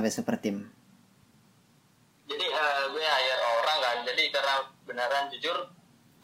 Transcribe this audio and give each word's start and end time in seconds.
sampai 0.00 0.16
super 0.16 0.40
tim. 0.40 0.64
Jadi 2.24 2.46
eh, 2.48 2.82
gue 2.88 3.04
hire 3.04 3.44
orang 3.60 3.78
kan. 3.84 3.96
Jadi 4.08 4.32
karena 4.32 4.54
beneran 4.88 5.28
jujur 5.28 5.68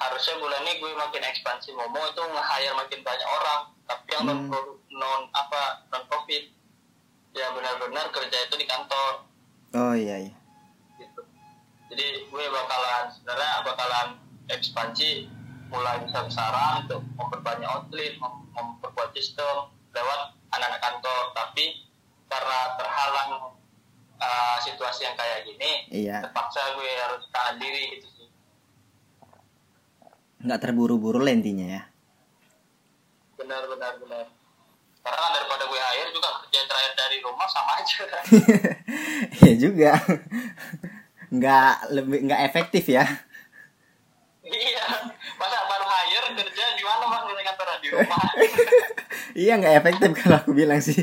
harusnya 0.00 0.34
bulan 0.40 0.64
ini 0.64 0.80
gue 0.80 0.93
makin 0.96 1.20
ekspansi 1.20 1.76
Momo 1.76 2.00
itu 2.08 2.22
nge-hire 2.25 2.72
makin 2.72 3.04
banyak 3.04 3.29
orang. 3.29 3.61
Tapi 3.84 4.04
yang 4.16 4.25
non 4.25 4.48
non 4.89 5.20
apa 5.36 5.85
non 5.93 6.08
profit 6.08 6.49
ya 7.36 7.52
benar-benar 7.52 8.08
kerja 8.08 8.49
itu 8.49 8.57
di 8.57 8.64
kantor 8.64 9.29
Oh 9.77 9.93
iya 9.93 10.24
iya. 10.24 10.32
gitu. 10.96 11.21
Jadi 11.93 12.32
gue 12.32 12.44
bakalan 12.49 13.13
sebenarnya 13.13 13.61
bakalan 13.61 14.08
ekspansi 14.49 15.29
mulai 15.68 16.00
besar-besaran 16.00 16.88
untuk 16.88 17.04
memperbanyak 17.21 17.68
outlet, 17.68 18.16
mem- 18.16 18.49
memperkuat 18.57 19.13
sistem 19.13 19.68
lewat 19.93 20.32
anak-anak 20.57 20.80
kantor. 20.80 21.22
Tapi 21.36 21.85
karena 22.32 22.58
terhalang 22.80 23.55
uh, 24.16 24.56
situasi 24.61 25.04
yang 25.04 25.16
kayak 25.16 25.44
gini, 25.44 25.70
Iya. 25.90 26.24
terpaksa 26.24 26.74
gue 26.74 26.90
harus 26.96 27.22
tahan 27.30 27.57
diri 27.57 27.96
gitu 27.96 28.08
sih. 28.12 28.29
Nggak 30.43 30.61
terburu-buru 30.62 31.20
lah 31.20 31.32
intinya 31.32 31.66
ya. 31.66 31.82
Benar, 33.36 33.62
benar, 33.66 33.92
benar. 33.98 34.24
Karena 35.00 35.19
kan 35.19 35.30
daripada 35.33 35.64
gue 35.64 35.78
hire 35.78 36.10
juga 36.10 36.28
kerja 36.42 36.60
terakhir 36.66 36.92
dari 36.94 37.16
rumah 37.22 37.47
sama 37.47 37.72
aja. 37.78 37.98
Iya 39.38 39.54
juga. 39.56 39.92
Nggak 41.30 41.74
lebih 41.94 42.19
nggak 42.26 42.41
efektif 42.44 42.84
ya. 42.86 43.04
iya. 44.42 44.84
Masa 45.38 45.56
baru 45.66 45.86
hire 45.86 46.28
kerja 46.36 46.64
di 46.74 46.82
mana 46.82 47.04
mas 47.06 47.22
di 47.24 47.44
kantor 47.44 47.66
di 47.78 47.88
rumah? 47.91 48.22
iya 49.46 49.52
nggak 49.56 49.76
efektif 49.78 50.10
kalau 50.19 50.36
aku 50.38 50.50
bilang 50.52 50.82
sih. 50.82 50.98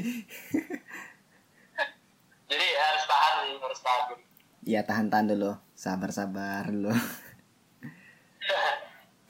Iya 4.64 4.88
tahan-tahan 4.88 5.28
dulu, 5.36 5.52
sabar-sabar 5.76 6.72
dulu. 6.72 6.92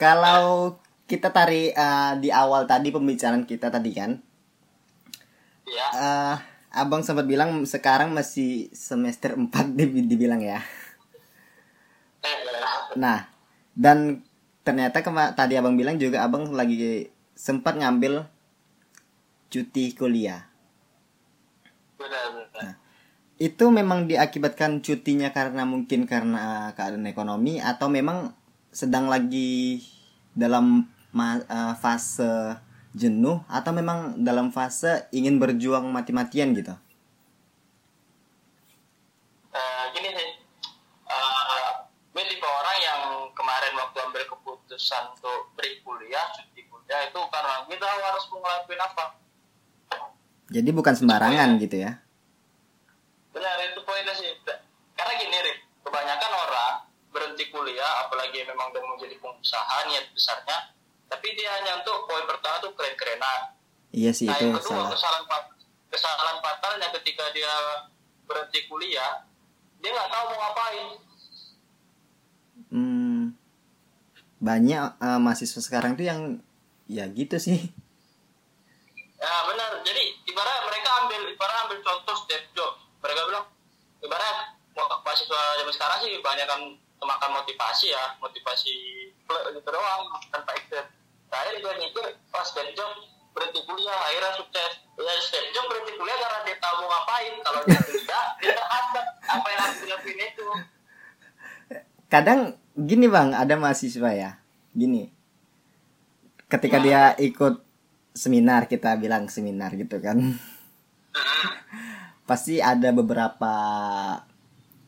Kalau 0.01 0.77
kita 1.09 1.33
tarik 1.33 1.73
eh, 1.73 2.13
di 2.21 2.29
awal 2.29 2.69
tadi 2.69 2.93
pembicaraan 2.93 3.45
kita 3.45 3.73
tadi 3.73 3.91
kan, 3.93 4.11
Iya. 5.63 5.87
eh, 5.95 6.35
abang 6.73 7.01
sempat 7.01 7.25
bilang 7.25 7.65
sekarang 7.65 8.13
masih 8.13 8.69
semester 8.73 9.33
4 9.33 9.73
di- 9.73 10.05
dibilang 10.05 10.41
ya. 10.41 10.61
Nah, 12.93 13.25
dan 13.73 14.21
ternyata 14.61 15.01
kema- 15.01 15.33
tadi 15.33 15.57
abang 15.57 15.73
bilang 15.73 15.97
juga 15.97 16.21
abang 16.21 16.53
lagi 16.53 17.09
sempat 17.33 17.73
ngambil 17.75 18.29
cuti 19.49 19.93
kuliah. 19.93 20.45
benar, 21.97 22.25
benar. 22.35 22.75
Itu 23.43 23.75
memang 23.75 24.07
diakibatkan 24.07 24.79
cutinya 24.79 25.35
karena 25.35 25.67
mungkin 25.67 26.07
karena 26.07 26.71
keadaan 26.79 27.03
ekonomi 27.11 27.59
atau 27.59 27.91
memang 27.91 28.31
sedang 28.71 29.11
lagi 29.11 29.83
dalam 30.31 30.87
eh, 31.11 31.73
fase 31.75 32.55
jenuh 32.95 33.43
atau 33.51 33.75
memang 33.75 34.15
dalam 34.23 34.47
fase 34.47 35.11
ingin 35.11 35.43
berjuang 35.43 35.91
mati-matian 35.91 36.55
gitu. 36.55 36.71
Eh, 39.51 39.83
gini 39.91 40.07
sih, 40.15 40.29
gue 42.15 42.23
tipe 42.31 42.47
orang 42.47 42.77
yang 42.79 43.01
kemarin 43.35 43.73
waktu 43.75 43.97
ambil 44.07 44.23
keputusan 44.23 45.03
untuk 45.19 45.51
break 45.59 45.83
kuliah, 45.83 46.31
cuti 46.31 46.63
kuliah 46.71 47.11
itu 47.11 47.19
karena 47.27 47.67
tahu 47.67 47.99
harus 48.07 48.23
ngelakuin 48.31 48.79
apa. 48.79 49.05
Jadi 50.47 50.69
bukan 50.71 50.95
sembarangan 50.95 51.59
gitu 51.59 51.83
ya. 51.83 51.99
Benar 53.33 53.57
itu 53.65 53.81
poinnya 53.81 54.13
sih. 54.13 54.29
Karena 54.93 55.13
gini 55.17 55.37
Rik, 55.41 55.57
kebanyakan 55.81 56.31
orang 56.37 56.73
berhenti 57.09 57.49
kuliah, 57.49 58.05
apalagi 58.05 58.45
memang 58.45 58.69
udah 58.73 58.81
mau 58.85 58.97
jadi 58.97 59.17
pengusaha 59.17 59.89
niat 59.89 60.09
besarnya, 60.13 60.73
tapi 61.09 61.33
dia 61.37 61.49
hanya 61.61 61.81
untuk 61.81 62.09
poin 62.09 62.25
pertama 62.25 62.61
tuh 62.61 62.73
keren-kerenan. 62.73 63.53
Iya 63.93 64.09
sih 64.09 64.25
Nah 64.25 64.37
itu 64.37 64.49
yang 64.49 64.57
kedua 64.57 64.73
salah. 64.73 64.89
kesalahan 64.89 65.25
kesalahan 65.93 66.37
fatalnya 66.41 66.87
ketika 66.97 67.29
dia 67.29 67.53
berhenti 68.25 68.65
kuliah, 68.65 69.21
dia 69.77 69.89
nggak 69.93 70.09
tahu 70.09 70.23
mau 70.33 70.37
ngapain. 70.41 70.87
Hmm, 72.73 73.21
banyak 74.41 74.85
eh, 74.97 75.19
mahasiswa 75.21 75.61
sekarang 75.61 75.93
tuh 75.93 76.09
yang 76.09 76.41
ya 76.89 77.05
gitu 77.13 77.37
sih. 77.37 77.69
Ya 79.21 79.33
benar. 79.47 79.79
Jadi 79.85 80.03
ibarat 80.27 80.67
mereka 80.67 80.89
ambil 81.05 81.21
ibarat 81.29 81.57
ambil 81.69 81.79
contoh 81.85 82.15
step 82.25 82.43
job. 82.57 82.73
Mereka 83.03 83.21
bilang 83.27 83.45
ibarat 83.99 84.37
mau- 84.73 85.01
mahasiswa 85.03 85.41
zaman 85.59 85.73
sekarang 85.73 85.99
sih 86.01 86.17
banyak 86.19 86.47
kan 86.47 86.61
makan 87.03 87.35
motivasi 87.35 87.91
ya, 87.91 88.15
motivasi 88.17 88.73
plek 89.27 89.43
gitu 89.51 89.67
doang 89.67 90.07
tanpa 90.31 90.55
action. 90.55 90.85
Saya 91.27 91.51
juga 91.59 91.75
mikir 91.75 92.15
pas 92.31 92.47
step 92.47 92.71
job 92.71 92.87
berhenti 93.35 93.59
kuliah 93.67 93.99
akhirnya 94.07 94.31
sukses. 94.39 94.71
Ya 94.95 95.13
step 95.19 95.45
job 95.51 95.67
berhenti 95.67 95.99
kuliah 95.99 96.15
karena 96.15 96.39
dia 96.47 96.55
tahu 96.57 96.75
mau 96.79 96.87
ngapain. 96.87 97.33
Kalau 97.43 97.59
dia 97.67 97.81
tidak, 97.91 98.25
dia 98.39 98.51
terhambat 98.55 99.05
apa 99.19 99.47
yang 99.51 99.61
harus 99.61 99.79
dilakuin 99.83 100.19
itu. 100.23 100.47
Kadang 102.07 102.39
gini 102.77 103.09
bang, 103.09 103.33
ada 103.33 103.57
mahasiswa 103.57 104.09
ya, 104.13 104.31
gini. 104.71 105.09
Ketika 106.45 106.77
dia 106.77 107.17
ikut 107.17 107.65
seminar, 108.13 108.69
kita 108.69 108.93
bilang 109.01 109.25
seminar 109.25 109.73
gitu 109.73 109.97
kan, 109.97 110.37
pasti 112.23 112.63
ada 112.63 112.89
beberapa 112.95 113.53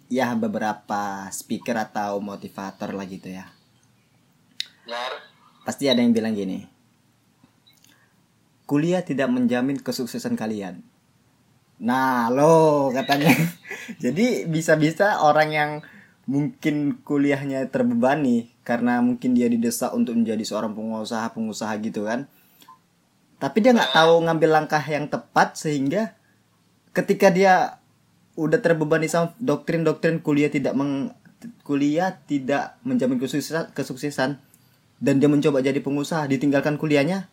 ya 0.07 0.31
beberapa 0.38 1.28
speaker 1.34 1.75
atau 1.75 2.23
motivator 2.23 2.96
lah 2.96 3.06
gitu 3.09 3.34
ya. 3.34 3.50
Benar. 4.85 5.12
Pasti 5.66 5.90
ada 5.90 6.00
yang 6.00 6.13
bilang 6.13 6.38
gini. 6.38 6.63
Kuliah 8.66 9.01
tidak 9.06 9.29
menjamin 9.29 9.78
kesuksesan 9.78 10.38
kalian. 10.38 10.81
Nah, 11.81 12.31
lo 12.31 12.90
katanya. 12.94 13.34
Jadi 14.03 14.47
bisa-bisa 14.50 15.22
orang 15.22 15.50
yang 15.52 15.72
mungkin 16.25 16.97
kuliahnya 17.06 17.69
terbebani 17.69 18.50
karena 18.66 18.97
mungkin 18.97 19.38
dia 19.38 19.46
didesak 19.46 19.94
untuk 19.94 20.17
menjadi 20.17 20.41
seorang 20.41 20.73
pengusaha-pengusaha 20.73 21.73
gitu 21.85 22.09
kan. 22.09 22.25
Tapi 23.38 23.57
dia 23.62 23.75
nggak 23.75 23.94
tahu 23.94 24.25
ngambil 24.25 24.50
langkah 24.50 24.81
yang 24.81 25.06
tepat 25.12 25.59
sehingga 25.59 26.14
ketika 26.95 27.28
dia 27.28 27.83
udah 28.39 28.59
terbebani 28.63 29.11
sama 29.11 29.35
doktrin-doktrin 29.39 30.23
kuliah 30.23 30.47
tidak 30.47 30.75
meng 30.75 31.11
kuliah 31.61 32.16
tidak 32.25 32.79
menjamin 32.81 33.19
kesuksesan, 33.19 33.75
kesuksesan 33.75 34.39
dan 35.03 35.16
dia 35.19 35.28
mencoba 35.28 35.59
jadi 35.59 35.78
pengusaha 35.84 36.25
ditinggalkan 36.31 36.79
kuliahnya 36.79 37.28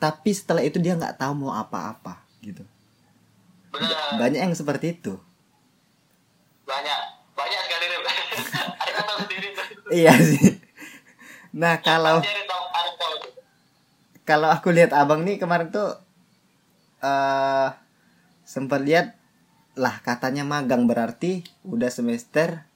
tapi 0.00 0.32
setelah 0.32 0.64
itu 0.64 0.80
dia 0.80 0.96
nggak 0.96 1.20
tahu 1.20 1.32
mau 1.44 1.52
apa-apa 1.54 2.24
gitu 2.40 2.64
Benar. 3.70 4.16
banyak 4.18 4.40
yang 4.40 4.56
seperti 4.56 4.96
itu 4.96 5.20
Banyak. 6.64 7.00
Banyak 7.36 7.60
sekali. 7.60 7.86
Iya 10.00 10.16
sih 10.16 10.64
nah 11.54 11.78
kalau 11.78 12.18
kalau 14.26 14.48
aku 14.50 14.74
lihat 14.74 14.90
abang 14.90 15.22
nih 15.22 15.38
kemarin 15.38 15.70
tuh 15.70 15.94
eh 17.04 17.83
sempat 18.44 18.84
lihat 18.84 19.16
lah 19.74 19.98
katanya 20.04 20.46
magang 20.46 20.86
berarti 20.86 21.42
udah 21.66 21.90
semester 21.90 22.68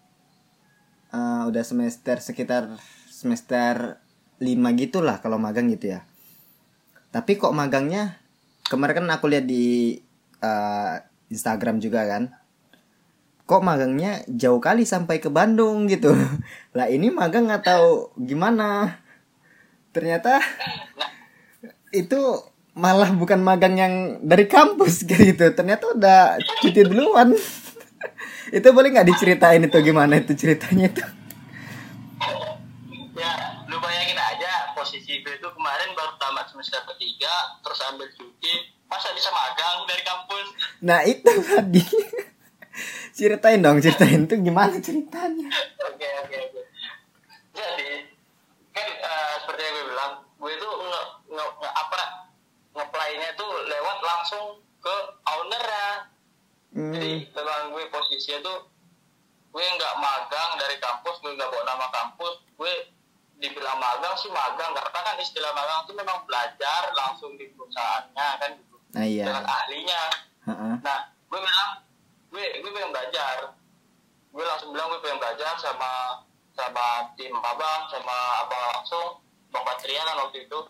eh, 1.15 1.43
udah 1.47 1.63
semester 1.63 2.19
sekitar 2.19 2.75
semester 3.09 4.03
5 4.43 4.81
gitulah 4.81 5.23
kalau 5.23 5.39
magang 5.39 5.71
gitu 5.71 5.95
ya. 5.99 6.01
Tapi 7.09 7.41
kok 7.41 7.55
magangnya 7.55 8.19
kemarin 8.69 9.07
kan 9.07 9.17
aku 9.17 9.31
lihat 9.31 9.47
di 9.47 9.99
eh, 10.43 10.95
Instagram 11.29 11.79
juga 11.79 12.09
kan 12.09 12.33
kok 13.49 13.65
magangnya 13.65 14.21
jauh 14.29 14.61
kali 14.61 14.85
sampai 14.85 15.25
ke 15.25 15.33
Bandung 15.33 15.89
gitu. 15.89 16.13
Lah 16.77 16.93
ini 16.93 17.09
magang 17.09 17.49
nggak 17.49 17.65
tahu 17.65 18.13
gimana? 18.21 19.01
Ternyata 19.97 20.37
itu 21.97 22.21
malah 22.79 23.11
bukan 23.11 23.43
magang 23.43 23.75
yang 23.75 23.95
dari 24.23 24.47
kampus 24.47 25.03
gitu. 25.11 25.51
Ternyata 25.51 25.99
udah 25.99 26.39
cuti 26.63 26.87
duluan. 26.87 27.35
Itu 28.57 28.73
boleh 28.73 28.89
nggak 28.95 29.05
diceritain 29.13 29.61
itu 29.61 29.77
gimana 29.85 30.17
itu 30.17 30.33
ceritanya 30.33 30.89
itu? 30.89 31.05
Ya, 33.13 33.33
lu 33.69 33.77
bayangin 33.77 34.17
aja 34.17 34.73
posisi 34.73 35.21
gue 35.21 35.37
itu 35.37 35.49
kemarin 35.53 35.93
baru 35.93 36.17
tamat 36.17 36.49
semester 36.49 36.81
ketiga, 36.95 37.29
terus 37.61 37.77
ambil 37.85 38.09
cuti, 38.09 38.73
masa 38.89 39.13
bisa 39.13 39.29
magang 39.29 39.85
dari 39.85 40.01
kampus? 40.01 40.47
nah 40.81 41.05
itu 41.05 41.29
tadi. 41.45 41.83
Ceritain 43.19 43.59
dong 43.59 43.83
ceritain 43.83 44.25
itu 44.25 44.39
gimana 44.39 44.79
ceritanya 44.79 45.51
Oke, 45.83 46.09
oke, 46.25 46.37
oke. 46.39 46.61
Jadi, 47.53 47.91
kan 48.71 48.87
eh, 48.87 49.33
seperti 49.43 49.61
yang 49.61 49.75
gue 49.75 49.87
bilang, 49.91 50.13
gue 50.39 50.51
itu 50.55 50.69
nge, 50.71 51.01
nge, 51.27 51.45
nge- 51.59 51.75
apa, 51.75 52.01
nge-play-nya 52.73 53.29
tuh 53.35 53.51
langsung 54.19 54.47
ke 54.79 54.95
ownernya 55.25 56.11
Hmm. 56.69 56.93
jadi 56.93 57.25
memang 57.33 57.73
gue 57.73 57.89
posisinya 57.89 58.45
tuh 58.45 58.69
gue 59.49 59.65
nggak 59.65 59.95
magang 59.97 60.51
dari 60.55 60.77
kampus 60.77 61.17
gue 61.19 61.33
nggak 61.33 61.49
bawa 61.49 61.65
nama 61.65 61.89
kampus 61.89 62.45
gue 62.45 62.93
dibilang 63.37 63.81
magang 63.81 64.13
sih 64.15 64.29
magang 64.29 64.77
karena 64.77 65.01
kan 65.01 65.17
istilah 65.17 65.49
magang 65.51 65.81
itu 65.83 65.97
memang 65.97 66.21
belajar 66.23 66.93
langsung 66.93 67.35
di 67.35 67.49
perusahaannya 67.51 68.29
kan 68.37 68.51
gitu 68.53 68.77
Nah, 68.89 69.01
iya. 69.01 69.25
dengan 69.25 69.45
ahlinya 69.45 70.03
Heeh. 70.45 70.75
nah 70.81 70.99
gue 71.09 71.41
bilang 71.41 71.71
gue 72.29 72.45
gue 72.61 72.71
pengen 72.71 72.93
belajar 72.93 73.37
gue 74.29 74.45
langsung 74.45 74.69
bilang 74.71 74.93
gue 74.93 75.01
pengen 75.01 75.19
belajar 75.19 75.57
sama 75.57 76.21
sama 76.53 76.87
tim 77.17 77.33
abang 77.33 77.81
sama 77.89 78.17
abang 78.45 78.65
langsung 78.77 79.25
bang 79.49 79.65
Patria 79.65 80.05
kan 80.05 80.17
waktu 80.21 80.45
itu 80.45 80.61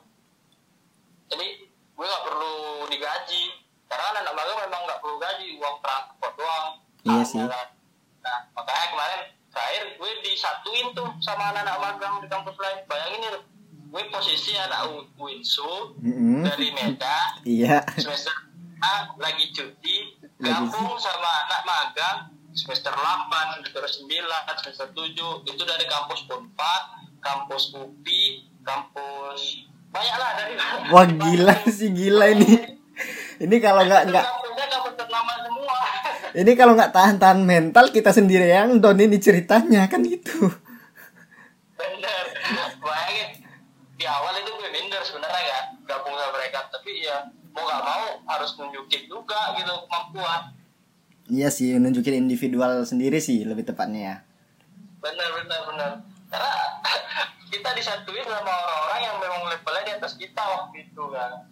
jadi 1.26 1.67
gue 1.98 2.06
nggak 2.06 2.24
perlu 2.24 2.54
digaji 2.86 3.42
karena 3.84 4.06
anak 4.16 4.32
magang 4.32 4.58
memang 4.60 4.80
nggak 4.84 5.00
perlu 5.00 5.16
gaji 5.18 5.46
uang 5.56 5.76
transport 5.78 6.34
doang 6.34 6.66
Iya 7.00 7.14
Ah, 7.16 7.24
sih. 7.24 7.42
nah 8.20 8.38
makanya 8.52 8.86
kemarin 8.88 9.20
terakhir 9.48 9.84
gue 9.94 10.10
disatuin 10.22 10.86
tuh 10.92 11.08
sama 11.18 11.50
anak-anak 11.50 11.76
magang 11.76 12.14
di 12.18 12.28
kampus 12.28 12.54
lain 12.54 12.78
bayangin 12.84 13.20
nih 13.20 13.30
gue 13.88 14.02
posisi 14.08 14.52
anak 14.54 14.84
Winsu 15.16 15.96
Mm-mm. 15.98 16.44
dari 16.44 16.70
Medan 16.70 17.42
Iya. 17.42 17.82
semester 17.94 18.34
A 18.78 19.10
lagi 19.16 19.50
cuti 19.50 20.14
gabung 20.38 20.94
sama 20.96 21.30
anak 21.42 21.60
magang 21.64 22.18
semester 22.48 22.90
8, 22.90 23.26
semester 23.56 23.82
9, 24.06 24.06
semester 24.56 24.86
7 24.92 25.14
itu 25.44 25.62
dari 25.64 25.82
kampus 25.84 26.26
Unpad, 26.28 26.82
kampus 27.18 27.70
UPI, 27.72 28.24
kampus 28.62 29.66
dari 30.00 30.54
Wah 30.88 31.06
gila 31.06 31.54
sih 31.68 31.90
gila 31.92 32.26
ini. 32.32 32.78
Ini 33.38 33.56
kalau 33.62 33.86
nggak 33.86 34.02
nggak 34.10 34.26
ini 36.36 36.52
kalau 36.54 36.76
nggak 36.76 36.92
tahan-tahan 36.92 37.40
mental 37.40 37.88
kita 37.88 38.12
sendiri 38.12 38.52
yang 38.52 38.78
down 38.78 39.00
ini 39.00 39.16
ceritanya 39.16 39.88
kan 39.88 40.04
gitu. 40.04 40.52
bener 41.78 42.24
bayangin 42.82 43.42
di 43.94 44.04
awal 44.06 44.34
itu 44.34 44.50
gue 44.50 44.70
minder 44.74 45.02
sebenarnya 45.02 45.42
ya 45.46 45.58
gabung 45.86 46.14
sama 46.14 46.34
mereka 46.34 46.66
tapi 46.70 47.06
ya 47.06 47.22
mau 47.54 47.62
gak 47.66 47.82
mau 47.86 48.06
harus 48.34 48.50
nunjukin 48.58 49.06
juga 49.06 49.54
gitu 49.58 49.72
kemampuan 49.86 50.42
Iya 51.28 51.52
sih 51.52 51.76
nunjukin 51.76 52.24
individual 52.24 52.82
sendiri 52.88 53.20
sih 53.20 53.44
lebih 53.44 53.68
tepatnya 53.68 54.00
ya. 54.00 54.16
benar 54.98 55.30
benar 55.38 55.60
benar 55.70 55.90
karena 56.28 56.52
kita 57.52 57.69
disatuin 57.75 58.25
sama 58.28 58.52
orang-orang 58.52 59.00
yang 59.02 59.16
memang 59.16 59.42
levelnya 59.48 59.84
di 59.88 59.92
atas 59.96 60.14
kita 60.20 60.42
waktu 60.44 60.84
itu 60.88 61.04
kan. 61.12 61.48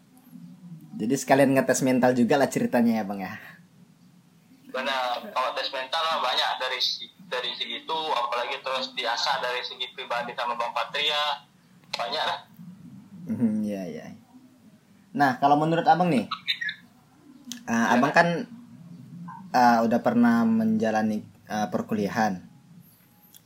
Jadi 0.96 1.14
sekalian 1.16 1.52
ngetes 1.52 1.84
mental 1.84 2.16
juga 2.16 2.40
lah 2.40 2.48
ceritanya 2.48 3.00
ya 3.00 3.04
bang 3.04 3.20
ya. 3.24 3.34
benar. 4.72 5.24
Kalau 5.32 5.50
tes 5.56 5.68
mental 5.72 6.00
mah 6.04 6.20
banyak. 6.20 6.50
Dari 6.60 6.78
dari 7.26 7.50
segitu 7.56 7.96
apalagi 8.12 8.60
terus 8.60 8.92
diasah 8.92 9.40
dari 9.40 9.60
segi 9.64 9.88
pribadi 9.96 10.36
sama 10.36 10.56
bang 10.56 10.72
Patria 10.72 11.22
banyak 11.96 12.24
lah. 12.24 12.38
Hmm, 13.26 13.64
Iya 13.64 13.82
iya. 13.88 14.04
Nah 15.16 15.40
kalau 15.40 15.56
menurut 15.58 15.84
abang 15.88 16.12
nih, 16.12 16.28
ah, 17.66 17.96
abang 17.96 18.12
kan 18.14 18.28
ah, 19.50 19.82
udah 19.82 20.00
pernah 20.04 20.44
menjalani 20.46 21.24
ah, 21.48 21.66
perkuliahan 21.72 22.45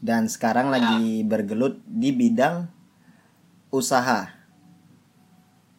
dan 0.01 0.27
sekarang 0.27 0.73
lagi 0.73 1.23
bergelut 1.23 1.81
di 1.85 2.11
bidang 2.11 2.67
usaha. 3.69 4.33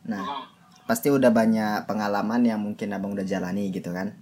Nah 0.05 0.23
Hmm. 0.25 0.45
pasti 0.85 1.09
udah 1.09 1.33
banyak 1.33 1.89
pengalaman 1.89 2.41
yang 2.45 2.59
mungkin 2.61 2.93
abang 2.93 3.17
udah 3.17 3.25
jalani 3.25 3.73
gitu 3.73 3.89
kan. 3.91 4.13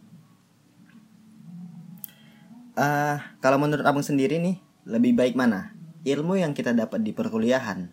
Ah, 2.79 3.35
kalau 3.43 3.59
menurut 3.59 3.83
abang 3.83 4.05
sendiri 4.05 4.39
nih, 4.39 4.55
lebih 4.87 5.11
baik 5.11 5.35
mana? 5.35 5.75
Ilmu 6.07 6.39
yang 6.39 6.55
kita 6.55 6.71
dapat 6.71 7.03
di 7.03 7.11
perkuliahan 7.11 7.91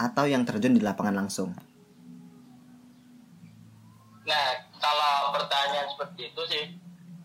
atau 0.00 0.24
yang 0.24 0.48
terjun 0.48 0.72
di 0.72 0.80
lapangan 0.80 1.20
langsung? 1.20 1.52
Nah, 4.24 4.46
kalau 4.80 5.36
pertanyaan 5.36 5.84
seperti 5.92 6.32
itu 6.32 6.42
sih 6.48 6.64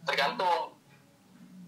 tergantung 0.03 0.75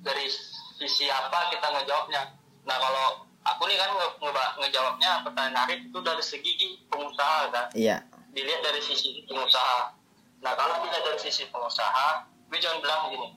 dari 0.03 0.27
sisi 0.75 1.07
apa 1.07 1.53
kita 1.53 1.67
ngejawabnya. 1.71 2.38
Nah, 2.69 2.77
kalau 2.77 3.25
aku 3.42 3.66
nih 3.66 3.81
kan 3.81 3.89
nge- 3.98 4.18
nge- 4.21 4.54
ngejawabnya 4.62 5.25
pertanyaan 5.25 5.66
Arif 5.66 5.89
itu 5.89 6.00
dari 6.06 6.21
segi 6.21 6.54
pengusaha 6.86 7.50
kan. 7.50 7.66
Iya. 7.74 8.06
Dilihat 8.30 8.62
dari 8.62 8.77
sisi 8.77 9.25
pengusaha. 9.25 9.98
Nah, 10.45 10.54
kalau 10.54 10.86
dilihat 10.86 11.01
dari 11.01 11.18
sisi 11.18 11.50
pengusaha, 11.50 12.30
gue 12.45 12.60
jangan 12.62 12.77
bilang 12.86 13.01
gini. 13.10 13.30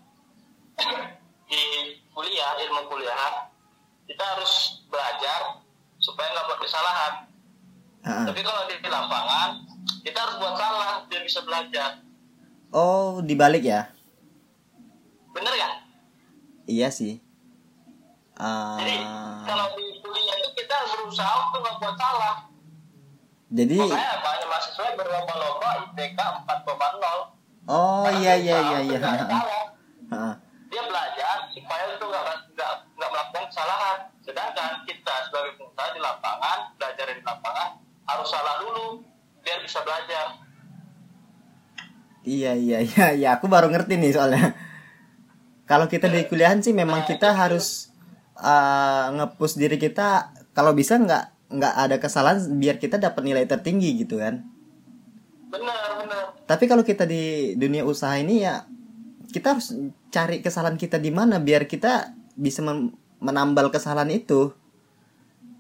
Di 1.53 1.61
kuliah, 2.13 2.57
ilmu 2.65 2.89
kuliah, 2.89 3.49
kita 4.05 4.25
harus 4.25 4.85
belajar 4.89 5.65
supaya 5.97 6.29
nggak 6.33 6.45
buat 6.49 6.61
kesalahan. 6.61 7.13
Ah, 8.05 8.09
ah. 8.09 8.25
Tapi 8.29 8.41
kalau 8.41 8.69
di 8.69 8.77
lapangan, 8.85 9.49
kita 10.01 10.17
harus 10.17 10.37
buat 10.41 10.55
salah 10.57 11.05
biar 11.09 11.23
bisa 11.25 11.41
belajar. 11.45 12.01
Oh, 12.73 13.21
dibalik 13.21 13.65
ya? 13.69 13.93
Bener 15.37 15.53
kan? 15.57 15.73
Iya 16.65 16.89
sih. 16.89 17.21
Ah, 18.43 18.75
Jadi 18.75 18.97
kalau 19.47 19.67
di 19.73 19.87
kuliah 19.99 20.35
itu 20.35 20.51
kita 20.59 20.77
berusaha 20.91 21.31
untuk 21.47 21.63
nggak 21.63 21.77
buat 21.79 21.95
salah. 21.95 22.35
jadi, 23.49 23.77
Makanya 23.79 24.17
banyak 24.19 24.47
mahasiswa 24.49 24.87
berlomba-lomba 24.99 25.69
IPK 25.87 26.19
4,0. 26.19 27.71
oh 27.71 28.09
iya 28.19 28.35
iya 28.35 28.59
iya 28.59 28.79
iya. 28.83 28.99
Ah, 30.11 30.35
Dia 30.67 30.83
belajar 30.83 31.47
supaya 31.49 31.85
itu 31.87 32.03
nggak 32.03 32.23
nggak 32.51 32.73
nggak 32.99 33.09
melakukan 33.09 33.45
kesalahan. 33.47 33.99
Sedangkan 34.21 34.71
kita 34.83 35.15
sebagai 35.29 35.53
pengusaha 35.55 35.89
di 35.93 36.01
lapangan 36.01 36.59
belajar 36.75 37.07
di 37.09 37.23
lapangan 37.23 37.69
harus 38.03 38.27
salah 38.27 38.57
dulu 38.59 38.87
biar 39.39 39.63
bisa 39.63 39.79
belajar. 39.87 40.27
Iya 42.23 42.53
iya 42.55 42.79
iya 42.81 43.07
iya. 43.13 43.29
Aku 43.37 43.47
baru 43.47 43.69
ngerti 43.69 43.95
nih 43.95 44.11
soalnya. 44.11 44.55
Kalau 45.63 45.87
kita 45.87 46.09
di 46.09 46.27
kuliahan 46.27 46.59
sih 46.59 46.75
memang 46.75 47.05
kita 47.05 47.31
harus 47.33 47.92
ah, 48.39 49.13
nge-push 49.13 49.61
diri 49.61 49.77
kita 49.77 50.33
kalau 50.53 50.73
bisa 50.73 50.97
nggak 50.97 51.53
nggak 51.53 51.75
ada 51.77 51.97
kesalahan 52.01 52.41
biar 52.57 52.81
kita 52.81 52.97
dapat 52.97 53.23
nilai 53.25 53.45
tertinggi 53.45 53.93
gitu 54.01 54.17
kan. 54.21 54.41
Benar 55.53 56.01
benar. 56.01 56.25
Tapi 56.49 56.65
kalau 56.65 56.81
kita 56.81 57.05
di 57.05 57.53
dunia 57.61 57.85
usaha 57.85 58.17
ini 58.17 58.41
ya 58.41 58.65
kita 59.33 59.57
harus 59.57 59.73
cari 60.13 60.41
kesalahan 60.41 60.81
kita 60.81 60.97
di 60.97 61.13
mana 61.13 61.41
biar 61.41 61.69
kita 61.69 62.13
bisa 62.37 62.65
men- 62.65 62.97
menambal 63.21 63.69
kesalahan 63.69 64.09
itu. 64.13 64.53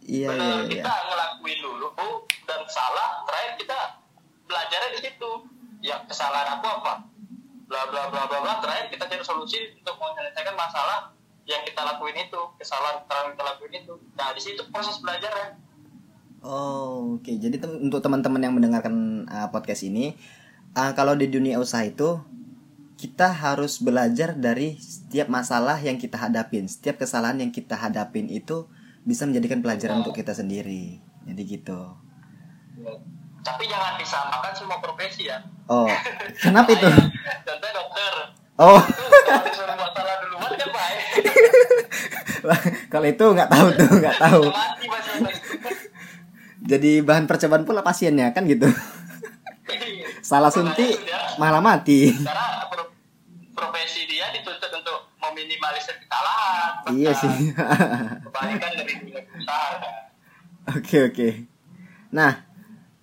Iya 0.02 0.34
iya 0.34 0.56
iya. 0.66 0.82
kita 0.82 0.92
ngelakuin 0.92 1.58
dulu 1.62 1.88
dan 2.48 2.60
salah 2.66 3.22
terakhir 3.28 3.52
kita 3.60 3.78
belajarnya 4.48 4.90
di 4.96 5.00
situ. 5.04 5.30
Ya 5.84 6.00
kesalahan 6.08 6.58
aku 6.58 6.66
apa? 6.68 7.04
Bla 7.68 7.82
bla 7.92 8.08
bla 8.08 8.28
bla 8.28 8.38
bla. 8.40 8.52
Terakhir 8.64 8.88
kita 8.92 9.04
cari 9.08 9.22
solusi 9.24 9.76
untuk 9.76 9.96
menyelesaikan 10.00 10.56
masalah 10.56 11.12
yang 11.46 11.62
kita 11.66 11.82
lakuin 11.82 12.16
itu, 12.16 12.40
kesalahan 12.58 13.02
yang 13.02 13.34
kita 13.34 13.44
lakuin 13.44 13.74
itu. 13.82 13.94
Nah 14.14 14.30
di 14.30 14.40
situ 14.40 14.62
proses 14.70 14.98
belajarnya. 15.02 15.58
Oh, 16.42 17.18
oke. 17.18 17.30
Jadi 17.38 17.56
tem- 17.62 17.80
untuk 17.86 18.02
teman-teman 18.02 18.42
yang 18.42 18.54
mendengarkan 18.54 19.26
uh, 19.30 19.48
podcast 19.54 19.86
ini, 19.86 20.18
uh, 20.74 20.90
kalau 20.98 21.14
di 21.14 21.30
dunia 21.30 21.62
usaha 21.62 21.86
itu 21.86 22.18
kita 22.98 23.30
harus 23.30 23.82
belajar 23.82 24.34
dari 24.34 24.78
setiap 24.78 25.26
masalah 25.26 25.78
yang 25.78 25.98
kita 25.98 26.18
hadapin, 26.18 26.70
setiap 26.70 27.02
kesalahan 27.02 27.42
yang 27.42 27.50
kita 27.50 27.74
hadapin 27.74 28.30
itu 28.30 28.66
bisa 29.02 29.26
menjadikan 29.26 29.58
pelajaran 29.58 30.06
untuk 30.06 30.14
kita 30.14 30.34
sendiri. 30.34 31.02
Jadi 31.26 31.42
gitu. 31.46 31.80
Tapi 33.42 33.66
jangan 33.66 33.98
disamakan 33.98 34.52
semua 34.54 34.78
profesi 34.78 35.26
ya. 35.26 35.42
Oh, 35.66 35.86
kenapa 36.46 36.70
itu? 36.74 36.86
Contohnya 37.42 37.74
dokter. 37.74 38.14
Oh, 38.62 38.78
kalau 38.78 40.54
kan 40.62 40.70
baik. 40.70 40.98
kalau 42.86 43.06
itu 43.10 43.24
nggak 43.26 43.50
tahu 43.50 43.66
tuh, 43.74 43.88
nggak 43.98 44.16
tahu. 44.22 44.42
Jadi 46.62 47.02
bahan 47.02 47.26
percobaan 47.26 47.66
pula 47.66 47.82
pasiennya 47.82 48.30
kan 48.30 48.46
gitu. 48.46 48.70
Salah 50.22 50.54
suntik 50.54 50.94
malah 51.42 51.58
mati. 51.58 52.14
Karena 52.14 52.70
pro- 52.70 52.94
profesi 53.50 54.06
dia 54.06 54.30
dituntut 54.30 54.70
untuk 54.70 55.10
meminimalisir. 55.18 55.98
Iya 56.94 57.12
sih. 57.18 57.50
Dari. 57.50 58.94
Oke 60.78 60.98
oke. 61.10 61.28
Nah, 62.14 62.46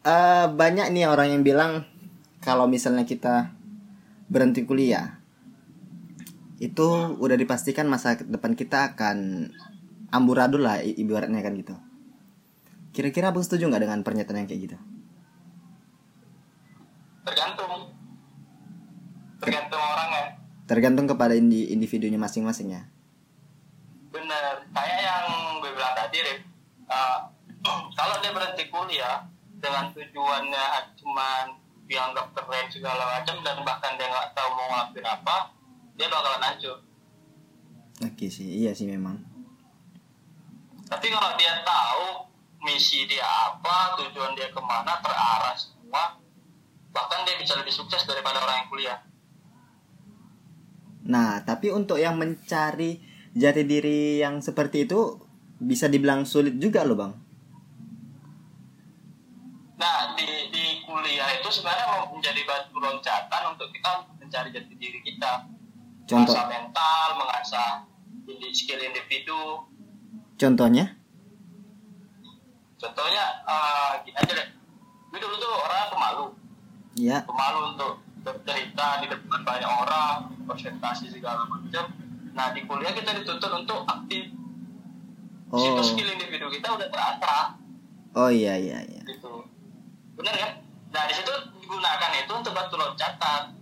eh, 0.08 0.46
banyak 0.48 0.96
nih 0.96 1.12
orang 1.12 1.36
yang 1.36 1.44
bilang 1.44 1.84
kalau 2.40 2.72
misalnya 2.72 3.04
kita 3.04 3.52
berhenti 4.32 4.64
kuliah, 4.64 5.19
itu 6.60 6.88
udah 7.16 7.38
dipastikan 7.40 7.88
masa 7.88 8.20
depan 8.20 8.54
kita 8.54 8.94
akan 8.96 9.50
amburadul 10.12 10.64
lah 10.68 10.84
ibaratnya 10.84 11.40
kan 11.40 11.56
gitu. 11.56 11.76
Kira-kira 12.92 13.32
abang 13.32 13.44
setuju 13.46 13.72
nggak 13.72 13.84
dengan 13.88 14.00
pernyataan 14.04 14.44
yang 14.44 14.50
kayak 14.50 14.62
gitu? 14.68 14.78
Tergantung. 17.26 17.96
tergantung 19.40 19.80
orangnya 19.80 20.36
tergantung 20.68 21.08
kepada 21.08 21.32
indi- 21.32 21.72
individunya 21.72 22.20
masing-masing 22.20 22.76
ya 22.76 22.84
bener 24.12 24.68
kayak 24.76 25.00
yang 25.00 25.26
gue 25.64 25.72
bilang 25.72 25.96
tadi 25.96 26.20
Rip 26.20 26.40
Eh, 26.90 27.20
kalau 27.98 28.16
dia 28.18 28.34
berhenti 28.34 28.66
kuliah 28.74 29.22
dengan 29.62 29.94
tujuannya 29.94 30.66
cuma 30.98 31.46
dianggap 31.86 32.34
keren 32.34 32.66
segala 32.66 33.06
macam 33.06 33.46
dan 33.46 33.62
bahkan 33.62 33.94
dia 33.94 34.10
nggak 34.10 34.34
tahu 34.34 34.50
mau 34.58 34.68
ngelakuin 34.74 35.06
apa 35.06 35.38
dia 36.00 36.08
bakalan 36.08 36.40
hancur. 36.40 36.80
Oke 38.00 38.32
sih 38.32 38.64
iya 38.64 38.72
sih 38.72 38.88
memang. 38.88 39.20
Tapi 40.88 41.12
kalau 41.12 41.36
dia 41.36 41.60
tahu 41.68 42.32
misi 42.64 43.04
dia 43.04 43.28
apa 43.28 44.00
tujuan 44.00 44.32
dia 44.40 44.48
ke 44.48 44.62
mana 44.64 44.96
terarah 45.04 45.52
semua 45.60 46.16
bahkan 46.96 47.28
dia 47.28 47.36
bisa 47.36 47.60
lebih 47.60 47.76
sukses 47.76 48.08
daripada 48.08 48.40
orang 48.40 48.64
yang 48.64 48.70
kuliah. 48.72 49.00
Nah 51.04 51.44
tapi 51.44 51.68
untuk 51.76 52.00
yang 52.00 52.16
mencari 52.16 53.04
jati 53.36 53.68
diri 53.68 54.24
yang 54.24 54.40
seperti 54.40 54.88
itu 54.88 55.20
bisa 55.60 55.92
dibilang 55.92 56.24
sulit 56.24 56.56
juga 56.56 56.88
loh 56.88 56.96
bang. 56.96 57.14
Nah, 59.80 60.12
di, 60.20 60.28
di 60.52 60.84
kuliah 60.84 61.40
itu 61.40 61.48
sebenarnya 61.48 62.12
menjadi 62.12 62.44
batu 62.44 62.76
loncatan 62.76 63.56
untuk 63.56 63.72
kita 63.72 64.04
mencari 64.20 64.52
jati 64.52 64.76
diri 64.76 65.00
kita. 65.04 65.59
Contoh. 66.10 66.34
Mengasah 66.34 66.50
mental, 66.50 67.08
mengasah 67.22 67.70
skill 68.50 68.82
individu. 68.82 69.62
contohnya 70.40 70.98
Contohnya, 72.80 73.24
eh 73.46 73.92
gini 74.08 74.18
aja 74.18 74.34
deh. 74.34 74.48
Gue 75.14 75.20
dulu 75.22 75.36
tuh 75.38 75.52
orang 75.54 75.92
pemalu. 75.94 76.26
ya 76.98 77.22
Pemalu 77.28 77.60
untuk 77.76 78.02
bercerita 78.26 79.04
di 79.04 79.08
depan 79.12 79.46
banyak 79.46 79.70
orang, 79.70 80.34
presentasi 80.50 81.14
segala 81.14 81.46
macam. 81.46 81.94
Nah, 82.34 82.56
di 82.56 82.64
kuliah 82.66 82.96
kita 82.96 83.14
dituntut 83.20 83.52
untuk 83.52 83.84
aktif. 83.86 84.32
Di 85.50 85.60
situ 85.62 85.82
oh 85.82 85.86
skill 85.86 86.10
individu 86.10 86.48
kita 86.50 86.74
udah 86.74 86.88
terasah. 86.90 87.60
oh 88.18 88.30
iya 88.30 88.58
iya 88.58 88.82
iya 88.86 89.02
gitu 89.06 89.46
benar 90.18 90.36
kan 90.36 90.52
nah 90.90 91.04
di 91.06 91.14
situ 91.14 91.34
digunakan 91.62 92.12
itu 92.18 92.32
untuk 92.34 92.54
batu 92.58 92.76
loncatan 92.76 93.54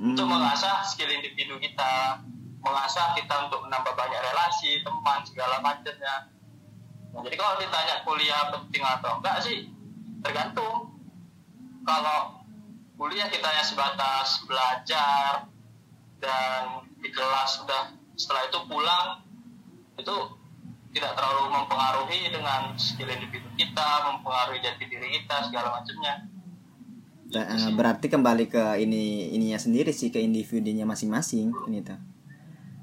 untuk 0.00 0.24
Hmm, 0.24 0.32
mengasah 0.32 0.80
skill 0.88 1.12
individu 1.12 1.60
kita 1.60 2.24
mengasah 2.64 3.12
kita 3.16 3.48
untuk 3.48 3.68
menambah 3.68 3.92
banyak 3.92 4.20
relasi 4.32 4.80
teman 4.80 5.20
segala 5.28 5.60
macamnya. 5.60 6.32
Nah, 7.12 7.20
jadi 7.24 7.36
kalau 7.36 7.54
ditanya 7.60 7.94
kuliah 8.04 8.42
penting 8.48 8.80
atau 8.80 9.20
enggak 9.20 9.36
sih 9.44 9.68
tergantung. 10.24 10.96
Kalau 11.84 12.44
kuliah 12.96 13.28
kita 13.28 13.44
hanya 13.44 13.64
sebatas 13.64 14.44
belajar 14.44 15.48
dan 16.20 16.84
di 17.00 17.08
kelas 17.12 17.64
sudah 17.64 17.96
setelah 18.16 18.44
itu 18.48 18.60
pulang 18.68 19.08
itu 19.96 20.16
tidak 20.92 21.12
terlalu 21.16 21.44
mempengaruhi 21.54 22.20
dengan 22.28 22.76
skill 22.76 23.08
individu 23.08 23.48
kita, 23.56 23.88
mempengaruhi 24.10 24.60
jati 24.64 24.84
diri 24.88 25.08
kita 25.20 25.48
segala 25.48 25.80
macamnya. 25.80 26.28
Ber- 27.30 27.46
eh, 27.46 27.70
berarti 27.74 28.06
kembali 28.10 28.50
ke 28.50 28.64
ini 28.82 29.30
ininya 29.30 29.58
sendiri 29.58 29.94
sih 29.94 30.10
ke 30.10 30.18
individunya 30.18 30.82
masing-masing 30.84 31.54
ini 31.70 31.78
tuh. 31.80 31.98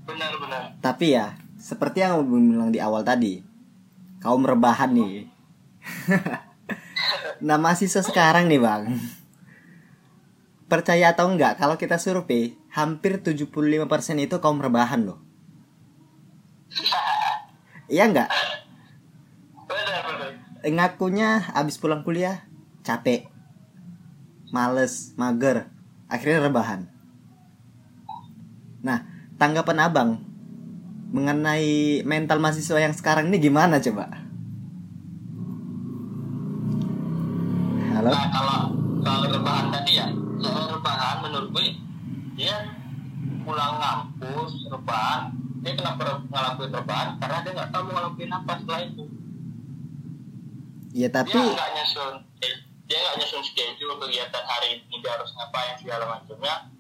Benar-benar. 0.08 0.80
tapi 0.80 1.20
ya 1.20 1.36
seperti 1.60 2.00
yang 2.00 2.16
aku 2.24 2.40
bilang 2.40 2.72
di 2.72 2.80
awal 2.80 3.04
tadi 3.04 3.44
kaum 4.24 4.44
rebahan 4.48 4.92
nih. 4.96 5.14
Nah 7.38 7.54
mahasiswa 7.62 8.02
sekarang 8.02 8.50
nih 8.50 8.58
bang. 8.58 8.98
Percaya 10.66 11.14
atau 11.14 11.30
enggak 11.30 11.62
kalau 11.62 11.78
kita 11.78 12.02
survei 12.02 12.58
hampir 12.74 13.22
75% 13.22 13.86
itu 14.18 14.36
kaum 14.42 14.58
rebahan 14.58 15.06
loh. 15.06 15.20
Iya 17.94 18.10
enggak? 18.10 18.30
Ngakunya 20.66 21.46
abis 21.56 21.78
pulang 21.80 22.02
kuliah 22.04 22.44
capek 22.84 23.30
males 24.52 25.12
mager 25.20 25.68
akhirnya 26.08 26.48
rebahan 26.48 26.88
nah 28.82 29.04
tanggapan 29.36 29.78
abang 29.84 30.10
mengenai 31.12 32.04
mental 32.04 32.40
mahasiswa 32.40 32.80
yang 32.84 32.92
sekarang 32.96 33.32
ini 33.32 33.40
gimana 33.40 33.80
coba 33.80 34.28
halo 37.98 38.12
Nah 38.14 38.28
kalau 38.30 38.60
kalau 39.02 39.26
rebahan 39.32 39.68
tadi 39.74 39.98
ya, 39.98 40.08
soal 40.38 40.70
rebahan 40.70 41.16
menurut 41.26 41.50
gue 41.50 41.66
dia 42.38 42.70
pulang 43.42 43.80
ngampus 43.82 44.70
rebahan, 44.70 45.34
dia 45.64 45.74
kenapa 45.74 46.22
ngelakuin 46.30 46.72
rebahan? 46.76 47.08
Karena 47.18 47.38
dia 47.42 47.52
nggak 47.58 47.70
tahu 47.74 47.82
mau 47.88 47.94
ngelakuin 47.98 48.32
apa 48.36 48.52
setelah 48.60 48.82
itu. 48.86 49.04
ya 50.94 51.08
tapi 51.10 51.34
Dia 51.34 51.56
nggak 51.56 51.70
nyusun, 51.74 52.14
dia 52.88 52.98
nggak 53.04 53.16
nyusun 53.20 53.44
schedule 53.44 54.00
kegiatan 54.00 54.44
hari 54.48 54.80
ini 54.80 54.96
dia 55.04 55.12
harus 55.14 55.30
ngapain 55.36 55.76
segala 55.78 56.08
macamnya. 56.08 56.72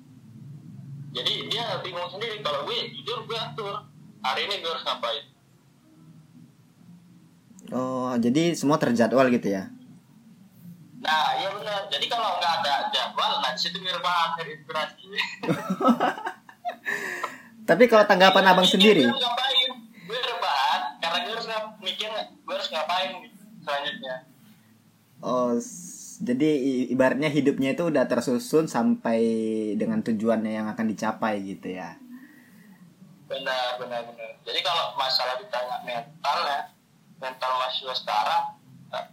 Jadi 1.12 1.52
dia 1.52 1.84
bingung 1.84 2.08
sendiri. 2.08 2.40
Kalau 2.40 2.64
gue 2.64 2.78
jujur 2.96 3.28
gue 3.28 3.38
atur 3.38 3.76
hari 4.24 4.48
ini 4.50 4.64
gue 4.64 4.72
harus 4.72 4.88
ngapain. 4.88 5.24
oh 7.76 8.16
jadi 8.16 8.56
semua 8.56 8.80
terjadwal 8.80 9.28
gitu 9.28 9.52
ya 9.52 9.68
Nah, 10.98 11.38
iya 11.38 11.54
benar. 11.54 11.86
Jadi 11.94 12.10
kalau 12.10 12.42
nggak 12.42 12.54
ada 12.64 12.90
jadwal, 12.90 13.38
nah 13.40 13.54
di 13.54 13.60
situ 13.62 13.78
gue 13.78 13.94
rebahan 13.94 14.34
dari 14.34 14.58
inspirasi. 14.58 15.06
tapi 17.70 17.84
kalau 17.86 18.04
tanggapan 18.10 18.50
abang 18.50 18.66
sendiri 18.66 19.06
Gue 19.06 19.14
harus 19.14 19.24
ngapain? 19.24 19.72
Gue 20.10 20.20
rebahan 20.20 20.82
karena 21.00 21.18
gue 21.22 21.34
harus 21.38 21.48
mikir 21.84 22.10
gue 22.18 22.54
harus 22.56 22.70
ngapain 22.74 23.12
selanjutnya. 23.62 24.16
oh 25.22 25.54
jadi 26.18 26.50
ibaratnya 26.90 27.30
hidupnya 27.30 27.78
itu 27.78 27.94
udah 27.94 28.10
tersusun 28.10 28.66
sampai 28.66 29.22
dengan 29.78 30.02
tujuannya 30.02 30.52
yang 30.58 30.68
akan 30.72 30.86
dicapai 30.90 31.42
gitu 31.46 31.78
ya 31.78 31.98
Benar, 33.28 33.76
benar, 33.76 34.08
benar. 34.08 34.40
Jadi 34.48 34.60
kalau 34.64 34.96
masalah 34.96 35.36
ditanya 35.36 35.84
mental 35.84 36.38
ya, 36.48 36.72
mental 37.20 37.52
mahasiswa 37.60 37.92
sekarang, 37.92 38.56
eh, 38.96 39.06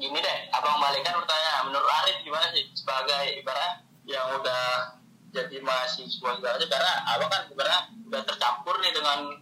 gini 0.00 0.16
deh, 0.16 0.38
abang 0.56 0.80
balik 0.80 1.04
kan 1.04 1.20
bertanya, 1.20 1.68
menurut 1.68 1.84
Arif 1.84 2.24
gimana 2.24 2.48
sih 2.48 2.64
sebagai 2.72 3.36
ibarat 3.44 3.84
yang 4.08 4.24
udah 4.40 4.96
jadi 5.36 5.60
mahasiswa 5.60 6.32
macam, 6.40 6.64
karena 6.64 6.92
abang 7.12 7.28
kan 7.28 7.42
ibarat 7.52 7.84
udah 8.08 8.22
tercampur 8.24 8.80
nih 8.80 8.92
dengan 8.96 9.36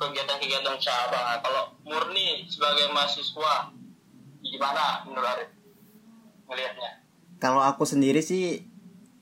kegiatan-kegiatan 0.00 0.80
usaha 0.80 1.12
abang. 1.12 1.24
Nah, 1.28 1.38
Kalau 1.44 1.62
murni 1.84 2.48
sebagai 2.48 2.88
mahasiswa, 2.96 3.76
gimana 4.40 5.04
menurut 5.04 5.28
Arif 5.36 5.59
melihatnya? 6.50 6.90
Kalau 7.38 7.62
aku 7.62 7.86
sendiri 7.86 8.20
sih 8.20 8.66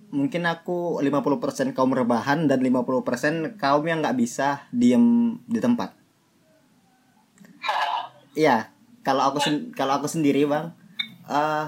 mungkin 0.08 0.48
aku 0.48 1.04
50% 1.04 1.76
kaum 1.76 1.92
rebahan 1.92 2.48
dan 2.48 2.64
50% 2.64 3.60
kaum 3.60 3.84
yang 3.84 4.00
nggak 4.00 4.16
bisa 4.16 4.64
diem 4.72 5.36
di 5.44 5.60
tempat. 5.60 5.92
Iya, 8.38 8.70
kalau 9.02 9.26
aku 9.26 9.42
kalau 9.74 9.98
aku 9.98 10.06
sendiri 10.06 10.46
bang, 10.46 10.70
eh 11.26 11.66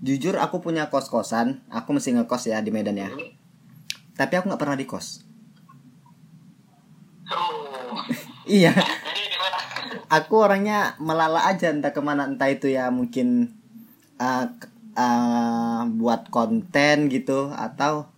jujur 0.00 0.40
aku 0.40 0.64
punya 0.64 0.88
kos 0.88 1.12
kosan, 1.12 1.60
aku 1.68 1.92
mesti 1.92 2.16
ngekos 2.16 2.48
ya 2.48 2.64
di 2.64 2.72
Medan 2.72 2.96
ya. 2.96 3.12
Tapi 4.16 4.32
aku 4.32 4.48
nggak 4.48 4.62
pernah 4.62 4.78
di 4.78 4.88
kos. 4.88 5.28
Oh, 7.28 8.00
Iya, 8.48 8.72
aku 10.08 10.40
orangnya 10.40 10.96
melala 10.96 11.44
aja 11.44 11.68
entah 11.68 11.92
ke 11.92 12.00
mana 12.00 12.24
entah 12.24 12.48
itu 12.48 12.72
ya 12.72 12.88
mungkin 12.88 13.57
k- 14.18 14.68
eh, 14.94 15.80
buat 15.92 16.26
konten 16.28 17.06
gitu 17.06 17.48
atau 17.48 18.10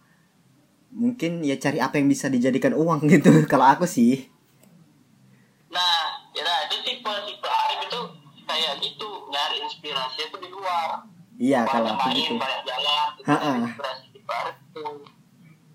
mungkin 0.91 1.41
ya 1.41 1.55
cari 1.55 1.79
apa 1.79 1.95
yang 1.95 2.09
bisa 2.09 2.27
dijadikan 2.27 2.73
uang 2.73 3.07
gitu 3.13 3.45
kalau 3.45 3.67
aku 3.67 3.85
sih 3.87 4.27
Nah, 5.69 6.03
ya 6.31 6.43
nah, 6.43 6.67
itu 6.67 6.77
tipe 6.83 7.07
tipe 7.25 7.47
Arif 7.47 7.81
itu 7.85 8.01
kayak 8.43 8.75
gitu 8.81 9.07
nyari 9.29 9.63
inspirasi 9.63 10.21
itu 10.25 10.37
di 10.37 10.49
luar. 10.49 11.07
iya 11.37 11.63
banyak 11.63 11.71
kalau 11.71 11.89
aku 11.95 12.03
main, 12.05 12.19
gitu 12.19 12.33
banyak 12.37 12.61
jalan, 12.65 13.07
itu 13.13 13.23
Ha-ha. 13.25 13.39
nyari 13.39 13.63
inspirasi 13.65 14.05
tipe 14.11 14.33
Arif 14.33 14.57
itu. 14.61 14.85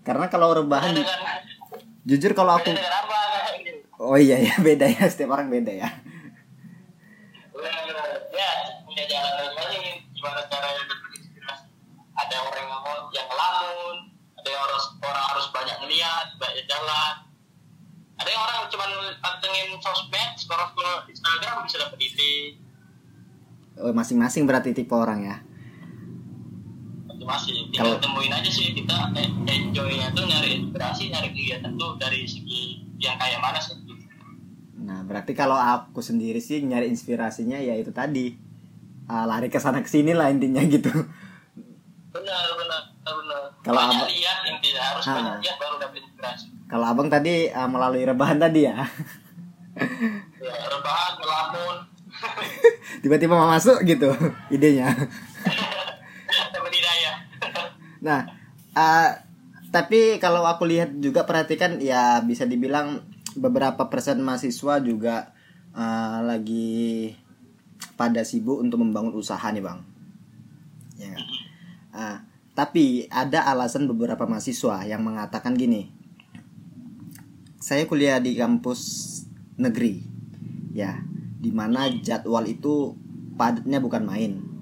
karena 0.02 0.26
kalau 0.26 0.48
rebahan 0.52 0.92
dengan 0.92 1.18
jujur 2.04 2.30
kalau 2.32 2.54
aku 2.54 2.70
apa 2.70 3.20
gitu. 3.58 3.80
oh 3.96 4.14
iya 4.14 4.36
ya 4.38 4.54
beda 4.68 4.84
ya 4.86 5.04
setiap 5.06 5.32
orang 5.32 5.48
beda 5.48 5.72
ya 5.72 5.88
Ya, 8.28 8.50
punya 8.84 9.04
jalan 9.06 9.32
masing-masing 9.32 10.05
gimana 10.16 10.40
caranya 10.48 10.82
dapat 10.82 11.10
inspirasi. 11.14 11.68
Ada 12.16 12.36
orang 12.42 12.64
yang 12.64 12.80
mau 12.80 12.96
yang 13.12 13.26
ngelamun, 13.28 13.96
ada 14.34 14.48
yang 14.48 14.62
harus 14.64 14.84
orang 14.98 15.24
harus 15.30 15.46
banyak 15.52 15.76
ngeliat, 15.78 16.26
banyak 16.36 16.64
jalan. 16.64 17.14
Ada 18.16 18.28
yang 18.28 18.42
orang 18.42 18.56
cuma 18.66 18.84
pantengin 19.20 19.76
sosmed, 19.76 20.30
scroll-scroll 20.34 21.04
Instagram 21.06 21.62
bisa 21.62 21.76
dapat 21.78 22.00
ide. 22.00 22.56
oh, 23.76 23.92
masing-masing 23.92 24.48
berarti 24.48 24.72
tipe 24.72 24.96
orang 24.96 25.20
ya 25.20 25.36
motivasi 27.06 27.68
tinggal 27.68 27.96
Kalau- 27.96 28.00
temuin 28.00 28.32
aja 28.32 28.48
sih 28.48 28.72
kita 28.72 29.12
eh, 29.12 29.28
enjoynya 29.46 30.08
tuh 30.12 30.24
nyari 30.24 30.64
inspirasi 30.64 31.12
nyari 31.12 31.28
kegiatan 31.28 31.72
tuh 31.76 31.92
dari 32.00 32.24
segi 32.24 32.80
yang 32.96 33.20
kayak 33.20 33.40
mana 33.40 33.60
sih 33.60 33.76
Nah, 34.76 35.02
berarti 35.02 35.34
kalau 35.34 35.58
aku 35.58 35.98
sendiri 35.98 36.38
sih 36.38 36.62
nyari 36.62 36.86
inspirasinya 36.86 37.58
ya 37.58 37.74
itu 37.74 37.90
tadi. 37.90 38.38
Ah, 39.06 39.22
lari 39.24 39.46
ke 39.46 39.56
sana 39.56 39.78
ke 39.78 39.86
sini 39.86 40.10
lah 40.10 40.26
intinya 40.28 40.58
gitu. 40.62 40.90
benar 42.08 42.48
benar 42.54 42.80
benar 43.04 43.42
Kalau 43.60 43.80
abang- 43.82 44.08
lihat 44.08 44.38
intinya 44.42 44.82
harus 44.82 45.04
Ah. 45.04 45.14
banyak 45.14 45.34
lihat 45.42 45.56
baru 45.56 45.74
dapat 45.76 46.00
inspirasi 46.00 46.46
Kalau 46.66 46.82
Abang 46.84 47.06
tadi 47.06 47.46
ah, 47.48 47.66
melalui 47.66 48.02
rebahan 48.02 48.36
tadi 48.36 48.64
ya. 48.64 48.82
ya 50.36 50.54
rebahan 50.66 51.12
melamun 51.16 51.76
Tiba-tiba 53.02 53.32
mau 53.32 53.46
masuk 53.46 53.82
gitu 53.82 54.10
idenya. 54.48 54.90
Nah, 57.98 58.22
ah, 58.72 59.10
tapi 59.68 60.16
kalau 60.16 60.46
aku 60.46 60.62
lihat 60.64 60.94
juga 60.96 61.26
perhatikan 61.26 61.80
ya 61.80 62.22
bisa 62.22 62.46
dibilang 62.46 63.02
beberapa 63.34 63.90
persen 63.90 64.22
mahasiswa 64.22 64.78
juga 64.78 65.34
ah, 65.72 66.22
lagi 66.22 67.10
pada 67.96 68.22
sibuk 68.22 68.60
untuk 68.60 68.80
membangun 68.84 69.16
usaha 69.16 69.44
nih 69.50 69.64
bang. 69.64 69.80
Ya. 71.00 71.16
Ah, 71.96 72.16
tapi 72.52 73.08
ada 73.08 73.48
alasan 73.48 73.88
beberapa 73.88 74.28
mahasiswa 74.28 74.84
yang 74.84 75.04
mengatakan 75.04 75.56
gini. 75.56 75.92
Saya 77.60 77.88
kuliah 77.88 78.22
di 78.22 78.36
kampus 78.38 78.80
negeri, 79.58 80.04
ya, 80.70 81.02
di 81.40 81.50
mana 81.50 81.90
jadwal 81.90 82.46
itu 82.46 82.94
padatnya 83.36 83.82
bukan 83.82 84.04
main 84.06 84.56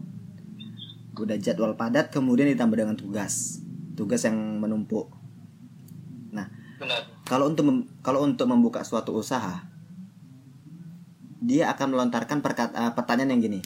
udah 1.14 1.38
jadwal 1.38 1.78
padat 1.78 2.10
kemudian 2.10 2.50
ditambah 2.50 2.74
dengan 2.74 2.96
tugas 2.98 3.62
tugas 3.94 4.26
yang 4.26 4.34
menumpuk 4.58 5.06
nah 6.34 6.50
benar 6.82 7.06
kalau 7.22 7.46
untuk 7.46 7.86
kalau 8.02 8.26
untuk 8.26 8.50
membuka 8.50 8.82
suatu 8.82 9.14
usaha 9.14 9.62
dia 11.44 11.68
akan 11.68 11.92
melontarkan 11.92 12.40
perkat- 12.40 12.72
eh, 12.72 12.92
pertanyaan 12.96 13.36
yang 13.36 13.42
gini. 13.44 13.60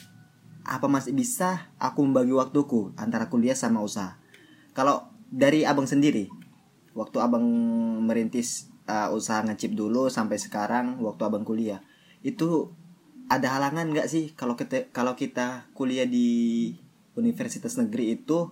Apa 0.67 0.91
masih 0.91 1.15
bisa 1.15 1.71
aku 1.79 2.03
membagi 2.03 2.35
waktuku 2.35 2.91
antara 2.99 3.31
kuliah 3.31 3.55
sama 3.55 3.79
usaha? 3.79 4.19
Kalau 4.75 5.07
dari 5.31 5.63
abang 5.63 5.87
sendiri 5.87 6.27
waktu 6.91 7.17
abang 7.23 7.45
merintis 8.03 8.67
eh, 8.83 9.07
usaha 9.15 9.39
ngecip 9.47 9.71
dulu 9.71 10.11
sampai 10.11 10.35
sekarang 10.35 10.99
waktu 10.99 11.21
abang 11.23 11.47
kuliah 11.47 11.79
itu 12.19 12.75
ada 13.31 13.55
halangan 13.55 13.93
nggak 13.93 14.09
sih 14.11 14.33
kalau 14.35 14.59
kita 14.59 14.91
kalau 14.91 15.15
kita 15.15 15.69
kuliah 15.77 16.03
di 16.03 16.73
universitas 17.15 17.77
negeri 17.79 18.19
itu 18.19 18.51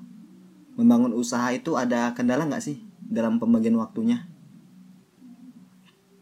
membangun 0.77 1.11
usaha 1.17 1.49
itu 1.51 1.73
ada 1.75 2.13
kendala 2.13 2.45
nggak 2.45 2.63
sih 2.63 2.79
dalam 3.01 3.41
pembagian 3.41 3.75
waktunya? 3.75 4.29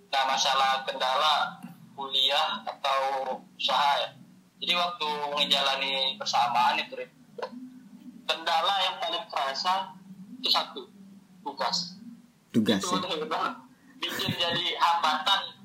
Nah 0.10 0.24
masalah 0.24 0.88
kendala 0.88 1.60
kuliah 1.96 2.62
atau 2.68 3.00
usaha 3.56 3.92
ya. 4.04 4.10
Jadi 4.60 4.74
waktu 4.76 5.08
menjalani 5.36 5.94
bersamaan 6.20 6.80
itu 6.80 6.96
kendala 8.26 8.74
yang 8.84 8.96
paling 9.00 9.24
terasa 9.32 9.96
itu 10.40 10.50
satu 10.52 10.82
tugas. 11.42 11.98
Tugas 12.52 12.80
itu 12.84 13.08
ya? 13.08 13.52
bikin 13.96 14.32
jadi 14.36 14.66
hambatan 14.76 15.56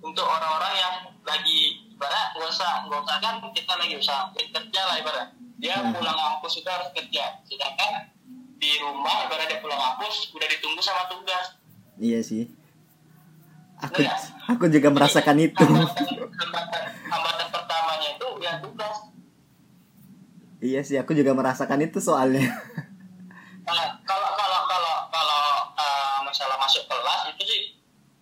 untuk 0.00 0.24
orang-orang 0.24 0.74
yang 0.80 0.94
lagi 1.28 1.84
ibarat 1.92 2.32
nggak 2.32 2.48
usah 2.48 2.88
nggak 2.88 3.00
usah 3.04 3.16
kan 3.20 3.34
kita 3.52 3.72
lagi 3.76 3.94
usaha 4.00 4.32
kerja 4.32 4.80
lah 4.88 4.96
ibarat. 4.96 5.28
Dia 5.60 5.76
Hmm. 5.76 5.92
pulang 5.92 6.16
kampus 6.16 6.64
itu 6.64 6.68
harus 6.72 6.88
kerja. 6.96 7.36
Sedangkan 7.44 8.08
di 8.56 8.80
rumah 8.80 9.28
ibarat 9.28 9.48
dia 9.48 9.60
pulang 9.60 9.76
kampus 9.76 10.32
udah 10.32 10.48
ditunggu 10.48 10.80
sama 10.80 11.04
tugas. 11.12 11.56
Iya 12.00 12.24
sih 12.24 12.59
aku 13.80 14.00
Iya. 14.04 14.14
aku 14.48 14.64
juga 14.68 14.88
merasakan 14.88 15.36
Jadi, 15.36 15.46
itu 15.52 15.64
hambatan, 15.64 16.06
hambatan, 16.36 16.82
hambatan 17.08 17.46
pertamanya 17.48 18.08
itu 18.14 18.28
ya 18.40 18.52
tugas 18.60 18.96
iya 20.60 20.80
sih 20.84 20.96
aku 20.96 21.12
juga 21.12 21.32
merasakan 21.32 21.80
itu 21.82 21.98
soalnya 21.98 22.44
Nah, 23.60 24.02
kalau 24.02 24.34
kalau 24.34 24.60
kalau 24.66 24.94
kalau 25.14 25.42
eh, 25.78 26.18
masalah 26.26 26.58
masuk 26.58 26.90
kelas 26.90 27.30
itu 27.30 27.42
sih 27.46 27.60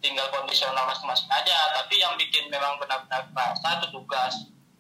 tinggal 0.04 0.28
kondisional 0.28 0.84
masing-masing 0.84 1.30
aja. 1.32 1.72
Tapi 1.72 1.96
yang 1.96 2.20
bikin 2.20 2.52
memang 2.52 2.76
benar-benar 2.76 3.32
kerasa 3.32 3.80
itu 3.80 3.88
tugas. 3.88 4.34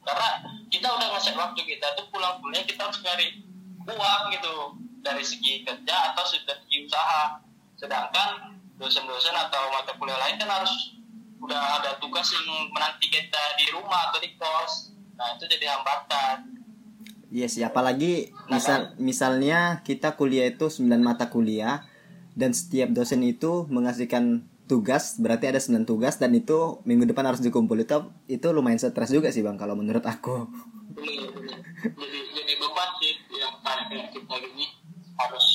Karena 0.04 0.44
kita 0.68 0.92
udah 0.92 1.08
ngeset 1.16 1.32
waktu 1.40 1.64
kita 1.64 1.96
tuh 1.96 2.04
pulang 2.12 2.36
kuliah 2.44 2.68
kita 2.68 2.84
harus 2.84 3.00
cari 3.00 3.40
uang 3.80 4.22
gitu 4.36 4.54
dari 5.00 5.24
segi 5.24 5.64
kerja 5.64 6.12
atau 6.12 6.24
dari 6.44 6.60
segi 6.68 6.78
usaha. 6.84 7.40
Sedangkan 7.80 8.60
dosen-dosen 8.78 9.34
atau 9.34 9.62
mata 9.74 9.92
kuliah 9.98 10.16
lain 10.16 10.38
kan 10.38 10.48
harus 10.48 10.96
udah 11.38 11.82
ada 11.82 11.98
tugas 11.98 12.30
yang 12.34 12.46
menanti 12.70 13.10
kita 13.10 13.42
di 13.58 13.70
rumah 13.74 14.10
atau 14.10 14.18
di 14.22 14.34
kos. 14.38 14.94
Nah 15.18 15.34
itu 15.34 15.44
jadi 15.50 15.66
hambatan. 15.74 16.56
iya 17.28 17.44
sih 17.44 17.60
apalagi 17.60 18.32
misal 18.48 18.96
misalnya 18.96 19.84
kita 19.84 20.16
kuliah 20.16 20.48
itu 20.48 20.72
9 20.72 20.88
mata 20.96 21.28
kuliah 21.28 21.84
dan 22.32 22.56
setiap 22.56 22.88
dosen 22.88 23.20
itu 23.20 23.68
mengasihkan 23.68 24.48
tugas 24.64 25.20
berarti 25.20 25.52
ada 25.52 25.60
9 25.60 25.84
tugas 25.84 26.16
dan 26.16 26.32
itu 26.32 26.80
minggu 26.88 27.04
depan 27.04 27.28
harus 27.28 27.44
dikumpul 27.44 27.76
itu 27.84 28.00
itu 28.32 28.48
lumayan 28.48 28.80
stres 28.80 29.12
juga 29.12 29.28
sih 29.28 29.44
bang 29.44 29.60
kalau 29.60 29.76
menurut 29.76 30.08
aku 30.08 30.48
Bener, 30.96 31.28
bener. 31.36 31.60
jadi 31.84 32.18
jadi 32.32 32.52
beban 32.56 32.90
sih 32.96 33.12
yang 33.36 33.54
kayak 33.60 34.08
kita 34.08 34.34
gini 34.40 34.64
harus 35.18 35.46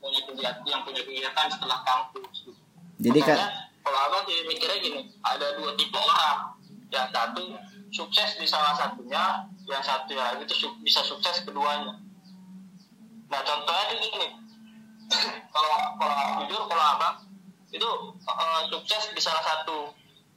punya 0.00 0.20
kegiatan 0.24 0.64
yang 0.64 0.82
punya 0.86 1.02
kegiatan 1.04 1.46
setelah 1.52 1.78
kampus. 1.84 2.29
Jadi 3.00 3.20
kan 3.24 3.38
kalau 3.80 3.98
abang 4.12 4.22
sih 4.28 4.44
mikirnya 4.44 4.76
gini 4.76 5.00
ada 5.24 5.56
dua 5.56 5.72
tipe 5.74 5.96
orang. 5.96 6.52
Yang 6.90 7.06
satu 7.16 7.44
sukses 7.90 8.30
di 8.36 8.46
salah 8.46 8.76
satunya 8.76 9.48
yang 9.64 9.80
satu 9.80 10.12
ya 10.12 10.36
itu 10.36 10.52
su- 10.52 10.78
bisa 10.84 11.00
sukses 11.00 11.40
keduanya. 11.48 11.96
Nah 13.32 13.40
contohnya 13.40 13.84
di 13.96 13.96
gini. 14.04 14.28
Kalau 15.50 15.98
kalau 15.98 16.46
jujur 16.46 16.70
kalau 16.70 16.84
abang 16.94 17.26
itu 17.74 17.88
eh, 18.22 18.62
sukses 18.70 19.10
di 19.10 19.18
salah 19.18 19.42
satu. 19.42 19.90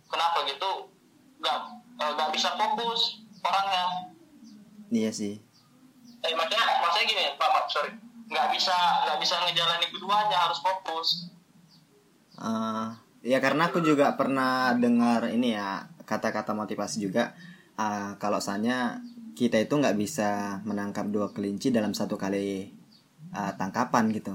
Kenapa 0.10 0.42
gitu? 0.50 0.90
Nggak 1.38 1.58
eh, 2.00 2.12
nggak 2.18 2.30
bisa 2.34 2.58
fokus 2.58 3.22
orangnya. 3.46 4.14
Iya 4.90 5.12
sih. 5.14 5.38
Eh 6.26 6.34
maksudnya 6.34 6.66
maksudnya 6.82 7.06
gini 7.06 7.24
pak 7.38 7.70
sorry. 7.70 7.92
Nggak 8.34 8.48
bisa 8.56 8.74
nggak 9.06 9.18
bisa 9.22 9.36
ngejalani 9.46 9.86
keduanya 9.94 10.38
harus 10.48 10.58
fokus 10.64 11.33
Eh, 12.40 12.88
ya 13.24 13.38
karena 13.44 13.70
aku 13.70 13.80
juga 13.86 14.18
pernah 14.18 14.74
dengar 14.74 15.30
ini 15.30 15.54
ya 15.54 15.86
kata-kata 16.06 16.56
motivasi 16.58 17.04
juga. 17.06 17.34
Eh, 17.78 18.12
kalau 18.18 18.42
misalnya 18.42 19.02
kita 19.34 19.58
itu 19.58 19.74
nggak 19.78 19.98
bisa 19.98 20.62
menangkap 20.62 21.10
dua 21.10 21.34
kelinci 21.34 21.74
dalam 21.74 21.94
satu 21.94 22.18
kali 22.18 22.70
eh, 23.34 23.52
tangkapan 23.58 24.14
gitu. 24.14 24.34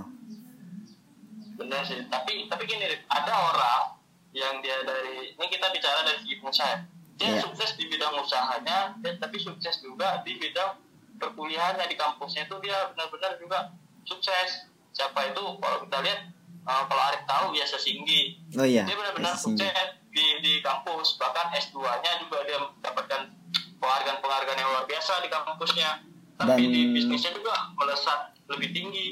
Benar 1.58 1.82
sih. 1.82 2.06
Tapi 2.06 2.46
tapi 2.46 2.62
gini 2.66 2.87
ada 3.11 3.34
orang 3.34 3.98
yang 4.34 4.62
dia 4.62 4.78
dari 4.87 5.34
ini 5.34 5.46
kita 5.50 5.72
bicara 5.74 6.06
dari 6.06 6.18
segi 6.22 6.38
pengusaha 6.38 6.74
dia 7.18 7.34
Iya. 7.34 7.42
sukses 7.42 7.74
di 7.74 7.90
bidang 7.90 8.14
usahanya 8.14 8.94
dan 9.02 9.18
tapi 9.18 9.42
sukses 9.42 9.82
juga 9.82 10.22
di 10.22 10.38
bidang 10.38 10.78
perkuliahannya 11.18 11.90
di 11.90 11.98
kampusnya 11.98 12.46
itu 12.46 12.56
dia 12.62 12.78
benar-benar 12.94 13.34
juga 13.42 13.74
sukses. 14.06 14.70
Siapa 14.94 15.34
itu? 15.34 15.42
Kalau 15.58 15.78
kita 15.82 15.98
lihat 16.06 16.20
eh, 16.68 16.83
kalau 16.85 17.02
Arif 17.09 17.22
tahu 17.24 17.44
biasa 17.57 17.76
Singgi 17.81 18.37
oh 18.61 18.66
iya 18.68 18.85
dia 18.85 18.96
benar-benar 18.96 19.35
sukses 19.35 19.72
di 20.12 20.26
di 20.42 20.52
kampus. 20.64 21.16
Bahkan 21.20 21.46
S2-nya 21.54 22.12
juga 22.26 22.42
dia 22.42 22.59
mendapatkan 22.59 23.22
penghargaan-penghargaan 23.78 24.59
yang 24.59 24.70
luar 24.74 24.85
biasa 24.88 25.22
di 25.22 25.28
kampusnya. 25.31 25.90
Tapi 26.38 26.62
Dan- 26.66 26.72
di 26.74 26.81
bisnisnya 26.94 27.33
juga 27.35 27.54
melesat 27.78 28.35
lebih 28.50 28.74
tinggi. 28.74 29.09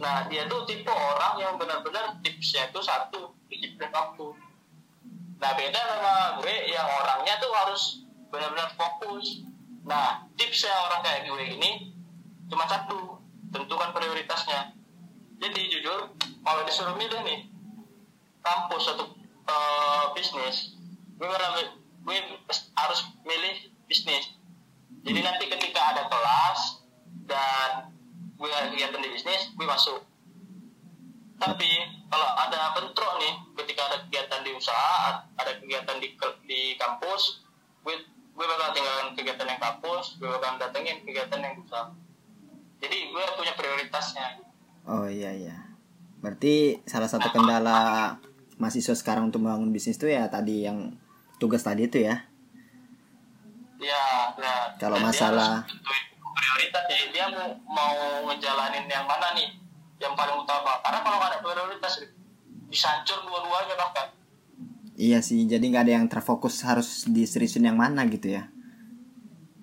Nah 0.00 0.28
dia 0.28 0.44
tuh 0.48 0.64
tipe 0.68 0.88
orang 0.92 1.40
yang 1.40 1.54
benar-benar 1.56 2.20
tipsnya 2.20 2.68
itu 2.68 2.80
satu 2.80 3.36
disiplin 3.48 3.92
waktu 3.92 4.48
nah 5.36 5.52
beda 5.52 5.76
sama 5.76 6.40
gue 6.40 6.54
yang 6.72 6.88
orangnya 6.88 7.36
tuh 7.36 7.52
harus 7.52 8.08
benar-benar 8.32 8.72
fokus. 8.72 9.44
Nah 9.84 10.24
tipsnya 10.32 10.72
orang 10.72 11.04
kayak 11.04 11.28
gue 11.28 11.44
ini 11.60 11.92
cuma 12.48 12.64
satu 12.64 13.20
tentukan 13.52 13.92
prioritasnya. 13.92 14.72
Jadi 15.36 15.60
jujur 15.68 16.16
kalau 16.46 16.62
disuruh 16.62 16.94
milih 16.94 17.20
nih 17.26 17.50
kampus 18.46 18.94
atau 18.94 19.10
eh, 19.50 20.04
bisnis 20.14 20.78
gue 21.18 21.26
gue 22.06 22.18
harus 22.78 23.00
milih 23.26 23.56
bisnis. 23.90 24.38
Jadi 25.02 25.20
nanti 25.22 25.50
ketika 25.50 25.80
ada 25.90 26.02
kelas 26.06 26.86
dan 27.26 27.70
gue 28.38 28.46
kegiatan 28.46 29.02
di 29.02 29.10
bisnis 29.10 29.50
gue 29.58 29.66
masuk. 29.66 30.06
Tapi 31.36 31.70
kalau 32.08 32.28
ada 32.38 32.72
bentrok 32.78 33.12
nih 33.18 33.34
ketika 33.58 33.90
ada 33.90 33.96
kegiatan 34.06 34.40
di 34.46 34.50
usaha 34.54 35.26
ada 35.34 35.52
kegiatan 35.58 35.98
di 35.98 36.14
di 36.46 36.60
kampus 36.78 37.42
gue 37.82 37.96
gue 38.36 38.46
bakal 38.46 38.70
tinggalkan 38.70 39.08
kegiatan 39.18 39.46
yang 39.50 39.60
kampus 39.60 40.14
gue 40.22 40.30
bakal 40.30 40.62
datengin 40.62 41.02
kegiatan 41.02 41.42
yang 41.42 41.58
usaha. 41.58 41.90
Jadi 42.78 43.10
gue 43.10 43.24
punya 43.34 43.52
prioritasnya. 43.58 44.46
Oh 44.86 45.10
iya 45.10 45.34
iya. 45.34 45.65
Berarti 46.26 46.82
salah 46.82 47.06
satu 47.06 47.30
kendala 47.30 48.10
mahasiswa 48.58 48.98
sekarang 48.98 49.30
untuk 49.30 49.46
membangun 49.46 49.70
bisnis 49.70 49.94
itu 49.94 50.10
ya 50.10 50.26
tadi 50.26 50.66
yang 50.66 50.90
tugas 51.38 51.62
tadi 51.62 51.86
itu 51.86 52.02
ya. 52.02 52.18
ya 53.78 54.34
ya 54.34 54.74
Kalau 54.74 54.98
masalah- 54.98 55.62
prioritas 56.34 56.84
ya 56.90 57.04
dia 57.14 57.26
mau 57.30 57.46
mau 57.64 57.94
ngejalanin 58.26 58.90
yang 58.90 59.06
mana 59.06 59.38
nih 59.38 59.54
yang 59.96 60.12
paling 60.12 60.34
utama 60.34 60.82
karena 60.82 60.98
kalau 61.00 61.16
nggak 61.16 61.30
ada 61.30 61.38
prioritas 61.40 61.94
bisa 62.66 62.90
hancur 62.90 63.22
dua-duanya 63.22 63.78
bahkan 63.78 64.10
Iya 64.96 65.20
sih, 65.20 65.44
jadi 65.44 65.60
nggak 65.62 65.84
ada 65.86 65.94
yang 65.94 66.06
terfokus 66.08 66.60
harus 66.60 67.04
diseriusin 67.06 67.62
yang 67.62 67.76
mana 67.76 68.02
gitu 68.08 68.34
ya. 68.34 68.48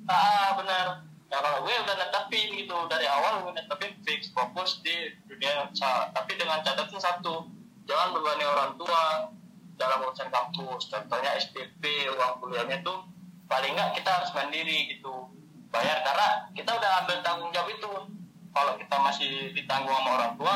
ah 0.06 0.56
benar 0.56 1.04
kalau 1.42 1.66
gue 1.66 1.74
udah 1.74 1.96
netapin 1.98 2.54
gitu. 2.54 2.78
Dari 2.86 3.10
awal 3.10 3.42
gue 3.42 3.54
netapin 3.58 3.98
fix 4.06 4.30
fokus 4.30 4.86
di 4.86 5.18
dunia 5.26 5.66
usaha 5.66 6.14
tapi 6.14 6.38
dengan 6.38 6.62
catatan 6.62 7.00
satu 7.02 7.50
jangan 7.90 8.14
bebani 8.14 8.46
orang 8.46 8.72
tua. 8.78 9.34
Dalam 9.74 10.06
urusan 10.06 10.30
kampus 10.30 10.94
contohnya 10.94 11.34
SPP 11.34 11.82
uang 12.14 12.38
kuliahnya 12.38 12.86
tuh 12.86 13.10
paling 13.50 13.74
nggak 13.74 13.98
kita 13.98 14.10
harus 14.22 14.30
mandiri 14.38 14.94
gitu. 14.94 15.34
Bayar 15.74 16.06
karena 16.06 16.54
kita 16.54 16.70
udah 16.78 16.92
ambil 17.04 17.18
tanggung 17.26 17.50
jawab 17.50 17.74
itu. 17.74 17.94
Kalau 18.54 18.78
kita 18.78 18.96
masih 19.02 19.32
ditanggung 19.58 19.98
sama 19.98 20.10
orang 20.22 20.34
tua 20.38 20.56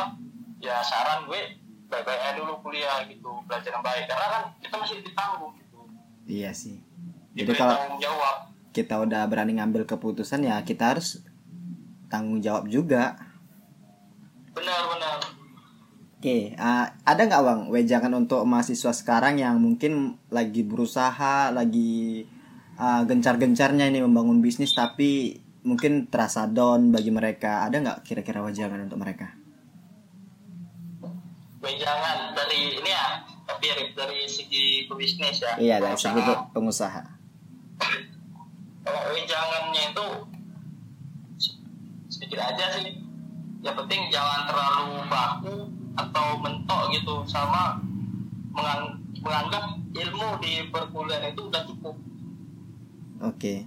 ya 0.62 0.86
saran 0.86 1.26
gue 1.26 1.58
baik-baik 1.90 2.38
dulu 2.38 2.62
kuliah 2.62 3.02
gitu. 3.10 3.42
Belajar 3.50 3.74
yang 3.74 3.82
baik. 3.82 4.06
Karena 4.06 4.28
kan 4.30 4.44
kita 4.62 4.76
masih 4.78 5.02
ditanggung 5.02 5.58
gitu. 5.58 5.82
Iya 6.30 6.54
sih. 6.54 6.86
Jadi 7.34 7.54
diberi 7.54 7.58
kalau 7.58 7.74
tanggung 7.74 7.98
jawab 7.98 8.57
kita 8.78 9.02
udah 9.02 9.26
berani 9.26 9.58
ngambil 9.58 9.90
keputusan 9.90 10.46
ya 10.46 10.62
kita 10.62 10.94
harus 10.94 11.26
tanggung 12.14 12.38
jawab 12.38 12.70
juga. 12.70 13.18
benar-benar 14.54 15.38
Oke, 16.18 16.58
uh, 16.58 16.86
ada 17.06 17.22
nggak 17.30 17.44
bang 17.46 17.62
wejangan 17.70 18.14
untuk 18.18 18.42
mahasiswa 18.42 18.90
sekarang 18.90 19.38
yang 19.38 19.62
mungkin 19.62 20.18
lagi 20.34 20.66
berusaha, 20.66 21.54
lagi 21.54 22.26
uh, 22.82 23.06
gencar-gencarnya 23.06 23.86
ini 23.86 24.02
membangun 24.02 24.42
bisnis 24.42 24.74
tapi 24.74 25.38
mungkin 25.62 26.10
terasa 26.10 26.50
down 26.50 26.90
bagi 26.90 27.14
mereka. 27.14 27.70
Ada 27.70 27.76
nggak 27.86 28.00
kira-kira 28.02 28.42
wejangan 28.42 28.90
untuk 28.90 28.98
mereka? 28.98 29.30
jangan 31.68 32.32
dari 32.32 32.80
ini 32.80 32.92
ya 32.96 33.20
tapi 33.44 33.68
dari 33.92 34.24
segi 34.24 34.88
pebisnis 34.88 35.44
ya 35.44 35.54
Iya, 35.60 35.76
dari 35.84 35.98
segi 36.00 36.22
pengusaha. 36.56 37.02
kalau 38.88 39.20
jangannya 39.28 39.84
itu 39.92 40.08
sedikit 42.08 42.40
aja 42.42 42.66
sih. 42.80 43.04
Yang 43.62 43.76
penting 43.84 44.02
jangan 44.14 44.48
terlalu 44.48 44.88
baku 45.12 45.56
atau 45.98 46.26
mentok 46.40 46.82
gitu. 46.94 47.16
Sama 47.28 47.82
mengang- 48.56 49.02
menganggap 49.20 49.76
ilmu 49.92 50.30
di 50.40 50.70
perkuliahan 50.72 51.34
itu 51.36 51.42
udah 51.50 51.62
cukup. 51.66 51.96
Oke, 53.18 53.66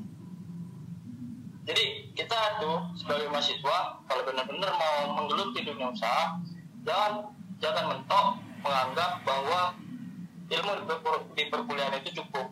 jadi 1.71 1.85
kita 2.19 2.59
tuh 2.59 2.83
sebagai 2.99 3.31
mahasiswa 3.31 3.79
kalau 4.11 4.23
benar-benar 4.27 4.75
mau 4.75 5.23
menggeluti 5.23 5.63
dunia 5.63 5.95
usaha 5.95 6.35
jangan 6.83 7.31
jangan 7.63 7.85
mentok 7.95 8.27
menganggap 8.67 9.23
bahwa 9.23 9.79
ilmu 10.51 10.73
di 11.39 11.45
perkuliahan 11.47 12.03
itu 12.03 12.11
cukup 12.19 12.51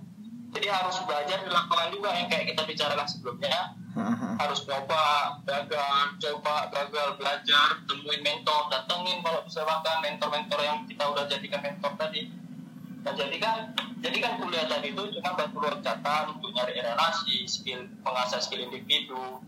jadi 0.48 0.68
harus 0.72 0.96
belajar 1.04 1.44
di 1.44 1.50
lapangan 1.52 1.88
juga 1.92 2.08
yang 2.16 2.26
kayak 2.32 2.54
kita 2.54 2.62
bicarakan 2.64 3.06
sebelumnya 3.08 3.76
harus 4.42 4.61
coba 4.64 5.02
gagal 5.44 5.96
coba 6.22 6.54
gagal 6.72 7.08
belajar 7.20 7.68
temuin 7.84 8.22
mentor 8.24 8.72
datengin 8.72 9.18
kalau 9.20 9.40
bisa 9.44 9.61
bahkan 9.66 9.98
mentor-mentor 10.00 10.61
yang 10.62 10.78
kita 10.88 11.04
udah 11.04 11.24
jadikan 11.28 11.61
mentor 11.61 11.92
tadi 11.98 12.32
dan 13.04 13.14
jadikan 13.14 13.54
jadikan 13.98 14.32
kuliah 14.40 14.66
tadi 14.66 14.94
itu 14.94 15.02
cuma 15.18 15.30
batu 15.34 15.58
loncatan 15.58 16.24
untuk 16.34 16.50
nyari 16.54 16.78
relasi 16.80 17.46
skill 17.46 17.87
mengasah 18.02 18.40
skill 18.40 18.66
individu 18.66 19.42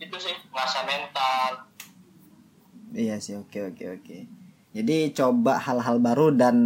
itu 0.00 0.16
sih 0.16 0.34
mengasah 0.52 0.84
mental 0.84 1.70
iya 2.94 3.22
sih, 3.22 3.38
oke 3.38 3.74
oke 3.74 3.84
oke. 4.00 4.18
Jadi 4.70 4.96
coba 5.14 5.58
hal-hal 5.58 5.98
baru 5.98 6.30
dan 6.34 6.56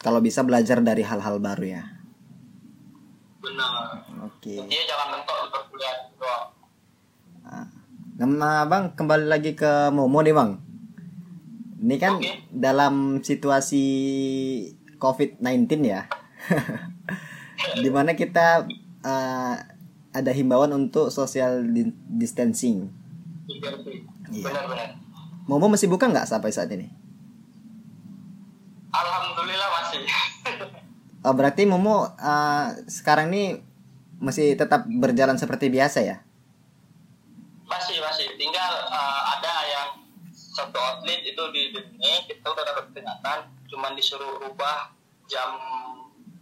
kalau 0.00 0.20
bisa 0.20 0.44
belajar 0.44 0.84
dari 0.84 1.00
hal-hal 1.00 1.40
baru 1.40 1.64
ya. 1.64 1.84
Benar 3.46 3.70
Oke. 4.26 4.58
intinya 4.58 4.84
jangan 4.90 5.06
mentok 5.14 5.36
di 5.38 5.48
perkuliahan 5.54 5.98
doang 6.18 6.46
Nama 8.16 8.64
bang 8.64 8.96
kembali 8.96 9.28
lagi 9.28 9.52
ke 9.52 9.92
Momo 9.92 10.24
nih 10.24 10.32
bang. 10.32 10.56
Ini 11.84 11.96
kan 12.00 12.16
Oke. 12.16 12.48
dalam 12.48 13.20
situasi 13.20 13.84
COVID-19 14.96 15.68
ya, 15.84 16.08
di 17.84 17.90
mana 17.92 18.16
kita 18.16 18.64
eh, 19.04 19.54
ada 20.16 20.30
himbauan 20.32 20.72
untuk 20.72 21.12
social 21.12 21.60
di- 21.68 21.92
distancing. 22.08 22.88
Iya. 24.32 24.48
benar-benar 24.48 24.96
Momo 25.44 25.68
masih 25.68 25.92
buka 25.92 26.08
nggak 26.08 26.24
sampai 26.24 26.50
saat 26.50 26.72
ini? 26.72 26.88
alhamdulillah 28.96 29.68
masih 29.76 30.00
Oh, 31.26 31.34
berarti 31.34 31.66
Momo 31.66 32.06
eh, 32.06 32.66
sekarang 32.86 33.34
ini 33.34 33.58
masih 34.22 34.54
tetap 34.54 34.86
berjalan 34.86 35.36
seperti 35.36 35.66
biasa 35.68 36.00
ya? 36.06 36.16
masih 37.66 37.98
masih 37.98 38.30
tinggal 38.38 38.72
uh, 38.86 39.20
ada 39.36 39.54
yang 39.66 39.88
satu 40.30 40.78
outlet 40.78 41.18
itu 41.26 41.42
di 41.50 41.74
Deni 41.74 42.12
kita 42.30 42.46
udah 42.46 42.62
dapat 42.62 42.94
peringatan 42.94 43.50
cuman 43.66 43.98
disuruh 43.98 44.38
rubah 44.38 44.94
jam 45.26 45.50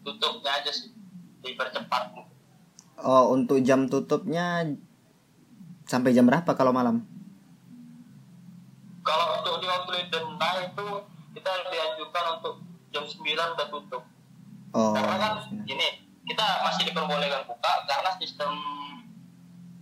tutupnya 0.05 0.61
aja 0.61 0.69
sih 0.69 0.93
dipercepat 1.41 2.13
Oh, 3.05 3.35
untuk 3.35 3.59
jam 3.65 3.91
tutupnya 3.91 4.69
sampai 5.89 6.15
jam 6.15 6.29
berapa 6.29 6.47
kalau 6.55 6.71
malam? 6.77 7.03
kalau 9.05 9.41
untuk 9.41 9.65
di 9.65 9.67
outlet 9.69 10.13
Dena 10.13 10.51
itu 10.61 10.87
kita 11.37 11.53
dianjurkan 11.73 12.25
untuk 12.41 12.55
jam 12.93 13.05
9 13.09 13.21
udah 13.33 13.69
tutup 13.73 14.03
Oh, 14.75 14.91
karena 14.91 15.17
kan 15.23 15.33
gini 15.63 16.03
kita 16.27 16.47
masih 16.67 16.91
diperbolehkan 16.91 17.47
buka 17.47 17.87
karena 17.87 18.11
sistem 18.19 18.53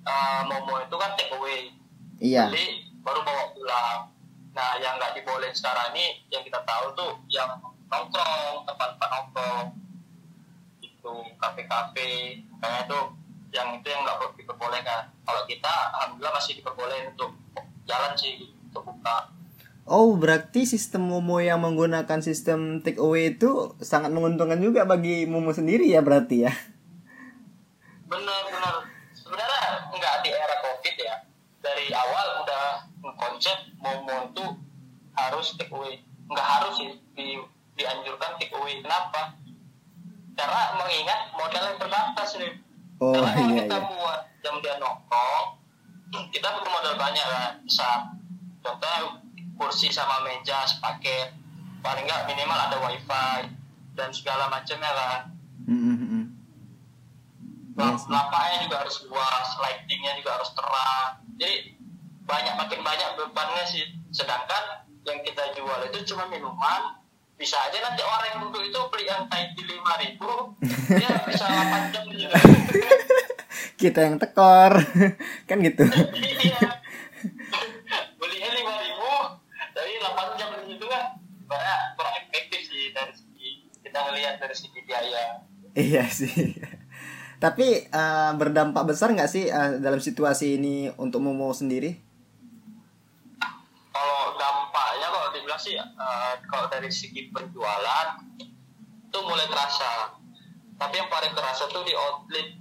uh, 0.05 0.44
Momo 0.44 0.85
itu 0.85 0.96
kan 1.00 1.16
take 1.16 1.33
away. 1.33 1.72
Iya. 2.22 2.52
beli 2.52 2.92
baru 3.02 3.24
bawa 3.24 3.50
pulang. 3.57 3.98
Nah 4.52 4.78
yang 4.78 5.00
nggak 5.00 5.16
dibolehin 5.16 5.57
sekarang 5.57 5.96
ini 5.96 6.22
yang 6.28 6.44
kita 6.44 6.61
tahu 6.62 6.92
tuh 6.94 7.12
yang 7.33 7.57
nongkrong 7.88 8.68
tempat-tempat 8.68 9.09
nongkrong. 9.11 9.66
Itu 10.85 11.12
kafe-kafe. 11.40 12.44
Kayak 12.61 12.81
itu 12.87 13.00
yang 13.57 13.68
itu 13.81 13.88
yang 13.88 14.05
nggak 14.05 14.38
diperbolehkan. 14.38 15.09
Kalau 15.24 15.42
kita 15.48 15.74
alhamdulillah 15.98 16.37
masih 16.37 16.61
diperbolehkan 16.61 17.16
untuk 17.16 17.33
jalan 17.88 18.12
sih 18.14 18.52
untuk 18.68 18.87
buka 18.87 19.33
Oh, 19.83 20.14
berarti 20.14 20.62
sistem 20.62 21.11
Momo 21.11 21.42
yang 21.42 21.59
menggunakan 21.59 22.23
sistem 22.23 22.81
take 22.87 23.03
away 23.03 23.35
itu 23.35 23.75
sangat 23.83 24.14
menguntungkan 24.14 24.62
juga 24.62 24.87
bagi 24.87 25.27
Momo 25.27 25.51
sendiri 25.51 25.90
ya 25.90 26.01
berarti 26.01 26.47
ya. 26.47 26.53
benar-benar 28.12 28.92
sebenarnya 29.16 29.88
nggak 29.88 30.14
di 30.21 30.31
era 30.31 30.57
covid 30.61 30.97
ya. 31.01 31.16
Dari 31.64 31.88
awal 31.97 32.45
udah 32.45 32.64
konsep 33.16 33.57
momo 33.81 34.29
itu 34.29 34.45
harus 35.16 35.57
take 35.57 35.73
away. 35.73 36.05
Nggak 36.29 36.45
harus 36.45 36.77
sih 36.77 36.90
di, 37.16 37.40
dianjurkan 37.81 38.37
take 38.37 38.53
away. 38.53 38.85
Kenapa? 38.85 39.40
Karena 40.37 40.77
mengingat 40.77 41.33
modal 41.33 41.62
yang 41.73 41.79
terbatas 41.81 42.37
nih. 42.37 42.53
Oh, 43.01 43.16
karena 43.16 43.33
iya, 43.35 43.64
kita 43.64 43.77
iya. 43.81 43.88
buat 43.88 44.21
jam 44.45 44.55
dia 44.61 44.77
nongkrong 44.77 45.62
kita 46.12 46.45
perlu 46.45 46.68
modal 46.68 46.95
banyak 47.01 47.25
kan 47.25 47.53
bisa 47.64 47.88
contohnya 48.61 49.16
kursi 49.55 49.88
sama 49.88 50.21
meja 50.23 50.65
sepaket 50.65 51.35
paling 51.79 52.03
nggak 52.03 52.25
minimal 52.25 52.59
ada 52.59 52.77
wifi 52.81 53.51
dan 53.93 54.09
segala 54.11 54.49
macamnya 54.49 54.88
kan 54.88 55.21
Mm, 55.62 55.79
mm, 55.79 55.97
mm. 56.03 56.25
Iya 57.73 57.87
Lap- 57.87 57.97
sih. 57.97 58.09
lapaknya 58.09 58.57
juga 58.61 58.77
harus 58.79 58.97
luas, 59.05 59.49
lightingnya 59.57 60.12
juga 60.15 60.31
harus 60.35 60.51
terang. 60.53 61.09
Jadi 61.37 61.79
banyak 62.23 62.55
makin 62.55 62.81
banyak 62.83 63.09
bebannya 63.15 63.65
sih. 63.65 63.81
Sedangkan 64.11 64.65
yang 65.03 65.23
kita 65.23 65.55
jual 65.55 65.81
itu 65.87 66.03
cuma 66.05 66.27
minuman. 66.27 66.99
Bisa 67.33 67.57
aja 67.59 67.79
nanti 67.81 68.03
orang 68.03 68.27
yang 68.29 68.38
duduk 68.45 68.62
itu 68.62 68.79
beli 68.88 69.05
yang 69.05 69.25
Thai 69.27 69.51
lima 69.57 69.95
ribu, 69.99 70.53
dia 70.93 71.11
bisa 71.25 71.43
8 71.43 71.91
jam 71.91 72.05
juga. 72.07 72.38
Kita 73.81 73.99
yang 74.01 74.17
tekor. 74.17 74.73
kan 75.49 75.57
gitu. 75.59 75.83
Iya. 75.83 76.59
Belinya 78.15 78.51
lima 78.53 78.75
ribu, 78.79 79.11
tapi 79.73 79.91
8 79.97 80.37
jam 80.37 80.49
di 80.57 80.65
situ 80.69 80.87
kan 81.53 81.61
banyak 81.61 81.81
kurang 81.99 82.15
efektif 82.25 82.61
sih 82.67 82.91
dari 82.97 83.12
segi 83.12 83.49
kita 83.83 83.99
ngelihat 84.09 84.35
dari 84.41 84.55
segi 84.57 84.81
biaya. 84.85 85.25
iya 85.77 86.05
sih. 86.09 86.57
Tapi 87.43 87.91
eh, 87.91 88.33
berdampak 88.38 88.87
besar 88.87 89.11
nggak 89.11 89.31
sih 89.31 89.51
eh, 89.51 89.71
dalam 89.83 89.99
situasi 89.99 90.61
ini 90.61 90.88
untuk 90.95 91.21
Momo 91.25 91.51
sendiri? 91.51 92.12
bilang 95.53 95.61
sih 95.61 95.77
uh, 95.77 96.33
kalau 96.49 96.65
dari 96.73 96.88
segi 96.88 97.29
penjualan 97.29 98.09
itu 98.41 99.19
mulai 99.21 99.45
terasa 99.53 100.17
tapi 100.81 100.97
yang 100.97 101.12
paling 101.12 101.37
terasa 101.37 101.69
tuh 101.69 101.85
di 101.85 101.93
outlet 101.93 102.57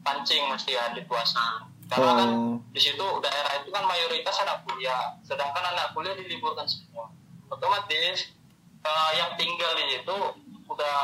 pancing 0.00 0.48
mesti 0.48 0.72
ya 0.72 0.96
di 0.96 1.04
puasa 1.04 1.68
karena 1.92 2.12
kan 2.16 2.30
Oh. 2.32 2.56
di 2.72 2.80
situ 2.80 3.04
daerah 3.20 3.60
itu 3.60 3.68
kan 3.68 3.84
mayoritas 3.84 4.32
anak 4.40 4.64
kuliah 4.64 5.12
sedangkan 5.20 5.76
anak 5.76 5.92
kuliah 5.92 6.16
diliburkan 6.16 6.64
semua 6.64 7.12
otomatis 7.52 8.32
uh, 8.80 9.10
yang 9.12 9.36
tinggal 9.36 9.70
di 9.76 9.84
situ 9.92 10.16
udah 10.64 10.96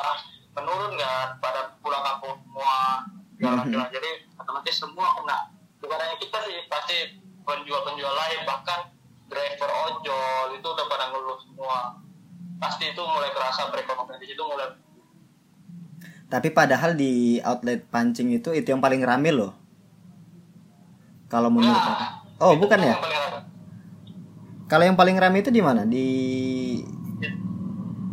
menurun 0.56 0.96
kan 0.96 1.36
pada 1.38 1.76
pulang 1.78 2.00
kampung 2.02 2.40
semua 2.40 3.04
segala 3.36 3.54
Mhm. 3.60 3.70
macam 3.70 3.92
jadi 3.92 4.10
otomatis 4.34 4.74
semua 4.74 5.08
kena 5.14 5.38
bukan 5.78 5.98
hanya 6.00 6.16
kita 6.16 6.38
sih 6.42 6.58
pasti 6.66 6.96
penjual-penjual 7.44 8.10
lain 8.10 8.40
bahkan 8.42 8.90
driver 9.28 9.70
ojol 9.86 10.56
itu 10.56 10.66
udah 10.66 10.86
pada 10.88 11.12
ngeluh 11.12 11.38
semua 11.38 12.00
pasti 12.58 12.90
itu 12.90 12.98
mulai 12.98 13.30
kerasa 13.30 13.68
perekonomian 13.68 14.18
di 14.18 14.26
situ 14.26 14.42
mulai 14.42 14.72
Tapi 16.28 16.52
padahal 16.52 16.92
di 16.92 17.40
outlet 17.40 17.88
pancing 17.88 18.28
itu 18.36 18.52
itu 18.52 18.68
yang 18.68 18.84
paling 18.84 19.00
rame 19.00 19.32
loh. 19.32 19.56
Kalau 21.24 21.48
menurut 21.48 21.72
Nah, 21.72 22.20
aku. 22.36 22.44
Oh, 22.44 22.52
bukan 22.60 22.84
ya? 22.84 22.94
Kalau 24.68 24.84
yang 24.84 25.00
paling 25.00 25.16
rame 25.16 25.40
itu 25.40 25.48
di 25.48 25.64
mana? 25.64 25.88
Di 25.88 26.06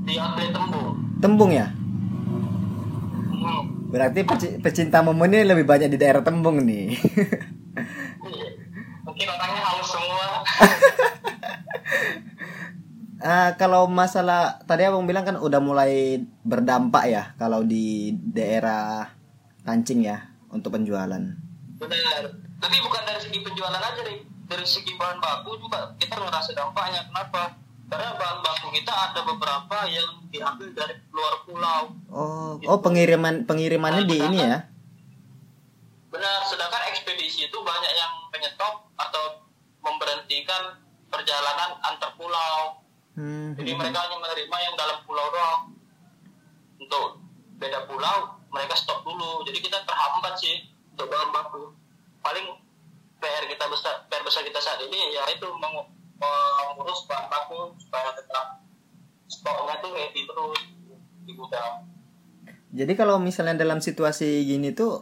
di, 0.05 0.13
outlet 0.15 0.55
tembung 0.55 0.95
Tembung 1.19 1.51
ya? 1.51 1.67
hmm. 1.67 3.91
Berarti 3.91 4.23
peci- 4.23 4.55
pecinta 4.63 5.03
momo 5.03 5.27
ini 5.27 5.43
lebih 5.43 5.67
banyak 5.67 5.91
di 5.91 5.99
daerah 5.99 6.23
Tembung 6.23 6.63
nih. 6.63 6.95
mungkin 9.05 9.27
orangnya 9.31 9.61
haus 9.63 9.87
semua 9.87 10.27
Ah, 13.23 13.55
kalau 13.61 13.87
masalah 13.87 14.59
tadi 14.67 14.83
abang 14.83 15.07
bilang 15.07 15.23
kan 15.23 15.39
udah 15.39 15.63
mulai 15.63 16.19
berdampak 16.43 17.07
ya 17.07 17.23
kalau 17.39 17.63
di 17.63 18.11
daerah 18.11 19.07
pancing 19.63 20.03
ya 20.03 20.27
untuk 20.51 20.75
penjualan. 20.75 21.23
benar 21.79 22.23
tapi 22.59 22.75
bukan 22.83 23.01
dari 23.07 23.19
segi 23.23 23.39
penjualan 23.39 23.79
aja 23.79 24.01
deh 24.03 24.34
dari 24.45 24.65
segi 24.65 24.93
bahan 24.95 25.17
baku 25.17 25.57
juga 25.57 25.93
kita 25.97 26.17
ngerasa 26.21 26.53
dampaknya. 26.53 27.01
Kenapa? 27.09 27.57
Karena 27.85 28.17
bahan 28.17 28.39
baku 28.41 28.67
kita 28.73 28.93
ada 28.93 29.21
beberapa 29.25 29.77
yang 29.89 30.25
diambil 30.29 30.69
dari 30.73 30.95
luar 31.13 31.33
pulau. 31.45 31.81
Oh, 32.09 32.57
oh 32.61 32.79
pengiriman 32.81 33.45
pengirimannya 33.45 34.03
di 34.05 34.17
ini 34.21 34.39
ya? 34.41 34.59
benar. 36.15 36.39
Sedangkan 36.47 36.81
ekspedisi 36.95 37.51
itu 37.51 37.57
banyak 37.59 37.91
yang 37.91 38.11
menyetop 38.31 38.87
atau 38.95 39.43
memberhentikan 39.83 40.79
perjalanan 41.11 41.75
antar 41.83 42.15
pulau. 42.15 42.81
Hmm. 43.15 43.55
jadi 43.55 43.71
mereka 43.79 43.95
hanya 43.95 44.19
menerima 44.19 44.57
yang 44.59 44.75
dalam 44.75 44.97
pulau 45.07 45.27
doang. 45.31 45.61
Untuk 46.79 47.23
beda 47.59 47.87
pulau 47.87 48.39
mereka 48.51 48.75
stop 48.75 49.03
dulu. 49.03 49.43
Jadi 49.47 49.59
kita 49.59 49.83
terhambat 49.83 50.35
sih 50.39 50.67
untuk 50.95 51.07
bahan 51.11 51.29
baku. 51.31 51.71
Paling 52.23 52.64
PR 53.25 53.49
kita 53.49 53.65
besar 53.65 54.05
PR 54.05 54.21
besar 54.21 54.45
kita 54.45 54.61
saat 54.61 54.77
ini 54.85 55.09
ya 55.09 55.25
itu 55.25 55.49
mengu- 55.57 55.89
mengurus 56.21 57.09
bahan 57.09 57.25
baku 57.25 57.73
supaya 57.81 58.13
tetap 58.13 58.61
stoknya 59.25 59.81
tuh 59.81 59.91
ready 59.91 60.21
terus 60.21 60.59
di 61.25 61.33
gudang 61.33 61.81
Jadi 62.69 62.93
kalau 62.93 63.17
misalnya 63.17 63.57
dalam 63.57 63.81
situasi 63.81 64.45
gini 64.45 64.75
tuh 64.75 65.01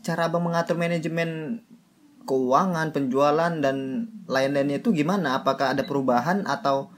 cara 0.00 0.30
abang 0.30 0.46
mengatur 0.46 0.78
manajemen 0.78 1.60
keuangan, 2.22 2.94
penjualan 2.94 3.50
dan 3.58 4.06
lain-lainnya 4.30 4.78
itu 4.78 4.94
gimana? 4.94 5.42
Apakah 5.42 5.74
ada 5.74 5.82
perubahan 5.82 6.46
atau 6.46 6.94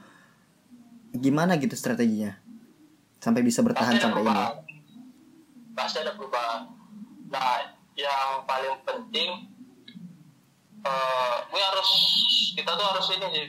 gimana 1.11 1.57
gitu 1.57 1.73
strateginya 1.73 2.37
sampai 3.17 3.41
bisa 3.41 3.65
bertahan 3.65 3.97
Pasti 3.97 4.05
sampai 4.05 4.21
ini? 4.21 4.45
pasti 5.73 5.97
ada 6.01 6.13
perubahan 6.13 6.61
nah 7.29 7.57
yang 7.93 8.45
paling 8.45 8.77
penting 8.85 9.29
eh 10.83 11.35
gue 11.47 11.61
harus 11.63 11.89
kita 12.59 12.71
tuh 12.75 12.85
harus 12.91 13.07
ini 13.15 13.27
sih 13.31 13.45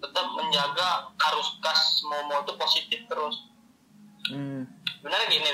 tetap 0.00 0.26
menjaga 0.32 1.12
arus 1.30 1.60
kas 1.60 2.00
momo 2.08 2.40
itu 2.40 2.52
positif 2.56 3.00
terus. 3.06 3.36
Hmm. 4.30 4.62
sebenarnya 5.00 5.26
gini 5.32 5.48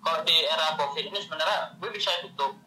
kalau 0.00 0.22
di 0.24 0.36
era 0.48 0.78
covid 0.80 1.04
ini 1.06 1.18
sebenarnya 1.22 1.78
gue 1.78 1.90
bisa 1.94 2.10
tutup. 2.26 2.58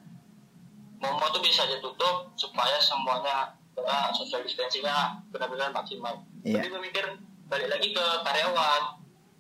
Momo 0.98 1.30
tuh 1.30 1.46
bisa 1.46 1.62
aja 1.62 1.78
tutup 1.78 2.34
supaya 2.41 2.82
semuanya 2.82 3.54
ya, 3.78 4.10
social 4.17 4.41
distancingnya 4.41 5.22
benar-benar 5.30 5.70
maksimal. 5.70 6.26
Iya. 6.41 6.63
jadi 6.63 6.67
gue 6.74 6.82
mikir 6.82 7.06
balik 7.52 7.70
lagi 7.70 7.93
ke 7.93 8.06
karyawan 8.26 8.82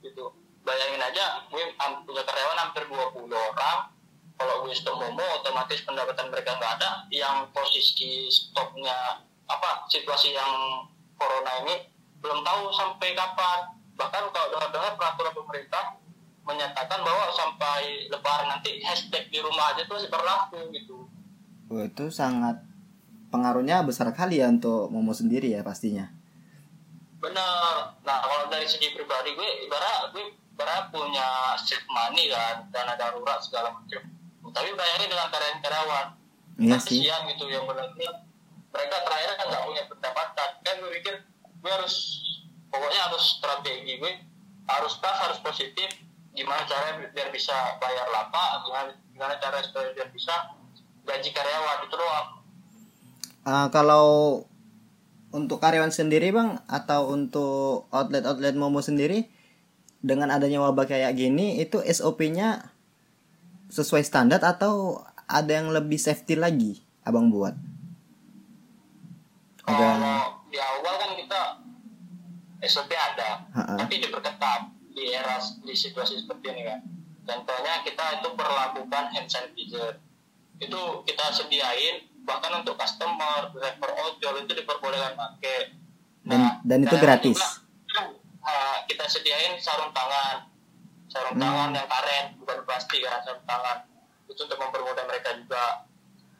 gitu. 0.03 0.35
Bayangin 0.67 1.01
aja 1.01 1.47
gue 1.49 1.63
punya 1.79 2.23
karyawan 2.27 2.57
hampir 2.59 2.83
20 2.85 3.31
orang 3.31 3.96
kalau 4.37 4.63
gue 4.63 4.73
stop 4.73 5.01
momo 5.01 5.25
otomatis 5.41 5.81
pendapatan 5.81 6.29
mereka 6.29 6.53
nggak 6.55 6.73
ada 6.77 7.09
yang 7.09 7.49
posisi 7.49 8.29
stopnya 8.29 9.25
apa 9.49 9.89
situasi 9.89 10.37
yang 10.37 10.85
corona 11.17 11.65
ini 11.65 11.75
belum 12.21 12.45
tahu 12.45 12.69
sampai 12.73 13.17
kapan. 13.17 13.73
Bahkan 13.97 14.23
kalau 14.29 14.47
dengar-dengar 14.53 14.93
peraturan 14.93 15.33
pemerintah 15.33 15.97
menyatakan 16.45 17.01
bahwa 17.01 17.25
sampai 17.33 18.07
lebaran 18.07 18.47
nanti 18.53 18.79
hashtag 18.85 19.27
di 19.33 19.41
rumah 19.41 19.73
aja 19.73 19.83
tuh 19.89 19.97
masih 19.97 20.11
berlaku 20.13 20.59
gitu. 20.71 21.09
Oh, 21.67 21.83
itu 21.83 22.07
sangat 22.07 22.61
pengaruhnya 23.27 23.83
besar 23.83 24.07
kali 24.15 24.39
ya 24.39 24.47
untuk 24.47 24.87
Momo 24.87 25.11
sendiri 25.11 25.51
ya 25.51 25.65
pastinya. 25.65 26.07
bener 27.17 27.97
nah 28.05 28.17
kalau 28.21 28.45
dari 28.45 28.69
segi 28.69 28.93
pribadi 28.93 29.33
gue 29.33 29.49
ibarat 29.65 30.13
gue 30.13 30.37
ibarat 30.53 30.93
punya 30.93 31.57
safe 31.57 31.81
money 31.89 32.29
kan 32.29 32.69
dana 32.69 32.93
darurat 32.93 33.41
segala 33.41 33.73
macam 33.73 34.05
tapi 34.51 34.69
bayarnya 34.73 35.07
dengan 35.07 35.27
karyawan-karyawan 35.29 36.07
Iya 36.57 36.73
Kan 36.73 36.79
sih. 36.81 37.05
kesian 37.05 37.21
gitu 37.29 37.45
yang 37.53 37.69
benar 37.69 37.85
mereka 38.67 38.95
terakhir 39.05 39.29
kan 39.37 39.45
nggak 39.49 39.63
punya 39.63 39.83
pendapatan. 39.85 40.49
Kan 40.65 40.75
gue 40.81 40.91
pikir 41.01 41.15
gue 41.61 41.71
harus 41.71 41.95
pokoknya 42.69 42.99
harus 43.09 43.23
strategi 43.37 43.93
gue 44.01 44.11
harus 44.65 44.93
pas 44.97 45.15
harus 45.21 45.37
positif. 45.39 45.89
Gimana 46.33 46.65
caranya 46.69 47.09
biar 47.09 47.29
bisa 47.33 47.53
bayar 47.81 48.05
lapak 48.09 48.65
gimana 48.65 48.89
gimana 49.13 49.33
cara 49.41 49.57
supaya 49.61 49.89
biar 49.93 50.09
bisa 50.09 50.33
gaji 51.05 51.29
karyawan 51.29 51.77
itu 51.85 51.95
doang. 51.95 52.27
Ah, 53.47 53.67
kalau 53.71 54.05
untuk 55.29 55.61
karyawan 55.61 55.93
sendiri 55.93 56.33
bang 56.33 56.57
atau 56.65 57.13
untuk 57.13 57.85
outlet-outlet 57.93 58.57
Momo 58.57 58.81
sendiri 58.81 59.29
dengan 60.01 60.29
adanya 60.29 60.61
wabah 60.61 60.85
kayak 60.85 61.17
gini 61.17 61.57
itu 61.57 61.81
SOP-nya 61.81 62.69
sesuai 63.77 64.01
standar 64.01 64.41
atau 64.41 64.97
ada 65.23 65.51
yang 65.53 65.69
lebih 65.69 65.97
safety 65.97 66.33
lagi 66.33 66.81
abang 67.03 67.29
buat? 67.29 67.53
Ada. 69.61 69.75
kalau 69.75 70.19
di 70.47 70.57
awal 70.57 70.93
kan 70.95 71.11
kita 71.13 71.41
SOP 72.63 72.87
ada 72.89 73.43
Ha-ha. 73.51 73.75
tapi 73.77 73.99
diperketat 73.99 74.61
di 74.89 75.11
era 75.11 75.35
di 75.59 75.75
situasi 75.75 76.17
seperti 76.17 76.45
ini 76.49 76.63
kan 76.63 76.79
contohnya 77.21 77.83
kita 77.83 78.17
itu 78.17 78.29
perlakukan 78.31 79.03
hand 79.11 79.27
sanitizer 79.27 79.99
itu 80.57 80.79
kita 81.03 81.25
sediain 81.29 81.95
bahkan 82.23 82.49
untuk 82.57 82.73
customer 82.73 83.51
driver 83.51 83.91
ojol 84.01 84.41
itu 84.41 84.53
diperbolehkan 84.55 85.13
pakai 85.13 85.75
Dan- 86.23 86.59
dan 86.61 86.79
itu 86.81 86.95
gratis? 86.97 87.39
juga, 87.39 88.01
uh, 88.41 88.77
kita 88.83 89.03
sediain 89.05 89.55
sarung 89.57 89.91
tangan 89.91 90.47
sarung 91.17 91.33
Hmm. 91.33 91.41
tangan 91.41 91.69
yang 91.73 91.87
karet 91.87 92.25
bukan 92.37 92.57
plastik 92.63 93.01
kan 93.01 93.17
sarung 93.19 93.41
tangan. 93.43 93.77
Itu 94.25 94.39
untuk 94.39 94.55
mempermudah 94.55 95.03
mereka 95.03 95.33
juga. 95.33 95.89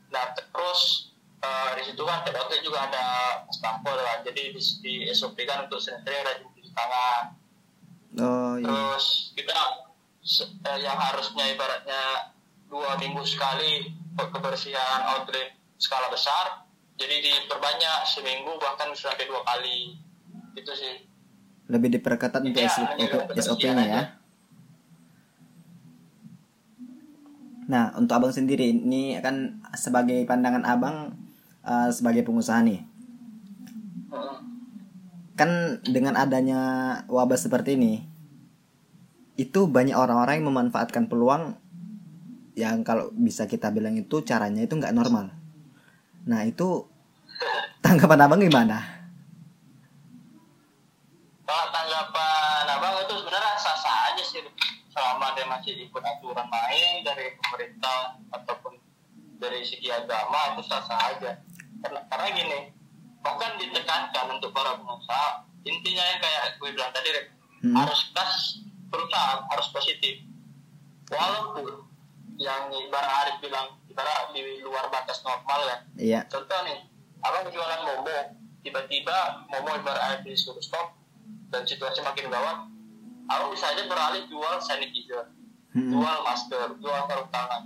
Nah 0.08 0.24
terus 0.32 1.10
uh, 1.40 1.74
di 1.74 1.84
situ 1.84 2.00
kan 2.00 2.22
itu 2.22 2.38
juga 2.62 2.86
ada 2.86 3.06
stampol 3.50 3.98
kan 3.98 4.22
jadi 4.22 4.54
di, 4.54 4.62
di 4.80 4.94
SOP 5.10 5.42
kan 5.44 5.66
untuk 5.66 5.78
sering-sering 5.78 6.22
rajin 6.22 6.46
cuci 6.48 6.72
tangan. 6.72 7.24
Oh 8.18 8.54
iya. 8.56 8.66
terus 8.66 9.06
kita 9.32 9.54
eh, 10.64 10.80
yang 10.80 10.96
harusnya 10.96 11.46
ibaratnya 11.48 12.34
dua 12.66 12.98
minggu 12.98 13.22
sekali 13.24 13.86
ke- 14.14 14.30
kebersihan 14.32 15.06
outlet 15.08 15.54
skala 15.78 16.10
besar 16.10 16.66
jadi 16.98 17.14
diperbanyak 17.14 17.98
seminggu 18.04 18.58
bahkan 18.58 18.90
sampai 18.92 19.26
dua 19.26 19.42
kali. 19.44 19.98
Itu 20.54 20.74
sih. 20.74 21.06
Lebih 21.68 21.94
diperketat 21.94 22.42
untuk 22.42 22.58
Iya, 22.58 22.74
hanya 22.74 22.96
untuk 22.98 23.22
SOP-nya 23.38 23.74
ya. 23.76 23.84
aja. 23.84 24.02
Nah, 27.68 27.92
untuk 28.00 28.16
abang 28.16 28.32
sendiri 28.32 28.72
ini 28.72 29.20
kan 29.20 29.60
sebagai 29.76 30.24
pandangan 30.24 30.64
abang 30.64 31.16
eh, 31.68 31.90
sebagai 31.92 32.24
pengusaha 32.24 32.64
nih. 32.64 32.82
Kan 35.38 35.84
dengan 35.86 36.18
adanya 36.18 36.62
wabah 37.12 37.38
seperti 37.38 37.78
ini 37.78 38.18
itu 39.38 39.70
banyak 39.70 39.94
orang-orang 39.94 40.42
yang 40.42 40.50
memanfaatkan 40.50 41.06
peluang 41.06 41.62
yang 42.58 42.82
kalau 42.82 43.14
bisa 43.14 43.46
kita 43.46 43.70
bilang 43.70 43.94
itu 43.94 44.26
caranya 44.26 44.66
itu 44.66 44.74
nggak 44.74 44.98
normal 44.98 45.30
nah 46.26 46.42
itu 46.42 46.90
tanggapan 47.86 48.26
abang 48.26 48.42
gimana 48.42 48.98
Kalau 51.48 51.68
tanggapan 51.72 52.37
selama 54.98 55.38
dia 55.38 55.46
masih 55.46 55.78
ikut 55.78 56.02
aturan 56.02 56.50
main 56.50 57.06
dari 57.06 57.38
pemerintah 57.38 58.18
ataupun 58.34 58.82
dari 59.38 59.62
segi 59.62 59.94
agama 59.94 60.58
itu 60.58 60.66
sah 60.66 60.82
sah 60.82 61.14
aja. 61.14 61.38
Karena, 61.86 62.02
karena 62.10 62.28
gini 62.34 62.60
bahkan 63.22 63.62
ditekankan 63.62 64.26
untuk 64.34 64.50
para 64.58 64.74
pengusaha 64.74 65.46
intinya 65.62 66.02
yang 66.02 66.18
kayak 66.18 66.58
gue 66.58 66.70
bilang 66.74 66.90
tadi 66.90 67.10
Hmm. 67.58 67.74
harus 67.74 68.14
kas 68.14 68.62
perusahaan 68.94 69.42
harus 69.50 69.68
positif. 69.74 70.22
Walaupun 71.10 71.90
yang 72.38 72.70
ibarat 72.70 73.10
Arif 73.26 73.36
bilang 73.42 73.82
ibarat 73.90 74.30
di 74.30 74.62
luar 74.62 74.94
batas 74.94 75.26
normal 75.26 75.66
ya. 75.66 75.78
Iya. 75.98 76.20
Contoh 76.30 76.60
nih 76.70 76.86
abang 77.26 77.50
jualan 77.50 77.82
momo 77.82 78.18
tiba-tiba 78.62 79.50
momo 79.50 79.74
ibarat 79.74 80.22
Arif 80.22 80.22
disuruh 80.30 80.62
stop 80.62 81.02
dan 81.50 81.66
situasi 81.66 82.06
makin 82.06 82.30
gawat 82.30 82.70
abang 83.28 83.50
bisa 83.52 83.70
aja 83.70 83.84
beralih 83.86 84.24
jual 84.26 84.56
sanitizer 84.58 85.28
Mm-mm. 85.72 85.92
jual 85.92 86.18
masker 86.24 86.68
jual 86.80 87.00
sarung 87.06 87.30
tangan. 87.30 87.64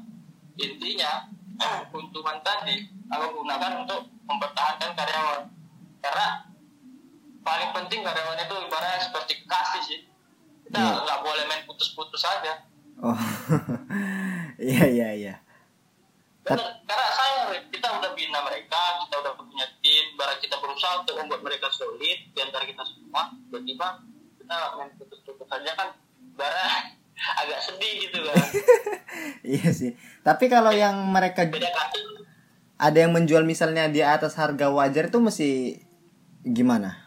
Intinya 0.56 1.30
keuntungan 1.90 2.38
tadi 2.42 2.82
abang 3.08 3.32
gunakan 3.32 3.86
untuk 3.86 4.02
mempertahankan 4.26 4.92
karyawan. 4.94 5.42
Karena 6.02 6.28
paling 7.42 7.70
penting 7.72 8.02
karyawan 8.02 8.38
itu 8.38 8.56
ibaratnya 8.68 9.00
seperti 9.02 9.34
kasih 9.46 9.82
sih. 9.82 10.00
Kita 10.66 10.78
Iya. 10.78 11.04
nggak 11.04 11.20
boleh 11.22 11.44
main 11.46 11.64
putus-putus 11.64 12.24
aja. 12.24 12.64
Oh 13.02 13.18
iya 14.62 14.86
iya 14.88 15.10
iya. 15.14 15.36
Karena 16.42 16.74
saya 16.88 17.54
kita 17.70 17.88
udah 17.92 18.12
bina 18.14 18.42
mereka, 18.42 18.82
kita 19.06 19.16
udah 19.20 19.34
punya 19.38 19.66
tim, 19.78 20.06
barang 20.16 20.40
kita 20.40 20.58
berusaha 20.58 21.02
untuk 21.02 21.16
membuat 21.16 21.42
mereka 21.44 21.70
solid 21.70 22.02
di 22.02 22.40
antara 22.40 22.66
kita 22.66 22.82
semua, 22.82 23.30
tiba-tiba 23.46 23.88
kita 24.52 24.76
main 24.76 24.92
putus-putus 25.00 25.48
saja 25.48 25.72
kan, 25.80 25.96
barang 26.36 26.84
agak 27.40 27.60
sedih 27.64 27.94
gitu 28.04 28.20
kan. 28.28 28.36
iya 29.56 29.70
sih. 29.72 29.96
Tapi 30.28 30.52
kalau 30.52 30.76
yang 30.76 31.08
mereka 31.08 31.48
ada 32.76 32.98
yang 33.00 33.16
menjual 33.16 33.48
misalnya 33.48 33.88
di 33.88 34.04
atas 34.04 34.36
harga 34.36 34.68
wajar 34.68 35.08
itu 35.08 35.24
mesti 35.24 35.80
gimana? 36.44 37.00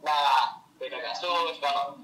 Nah, 0.00 0.64
beda 0.80 0.96
kasus. 1.04 1.60
Kalau 1.60 2.00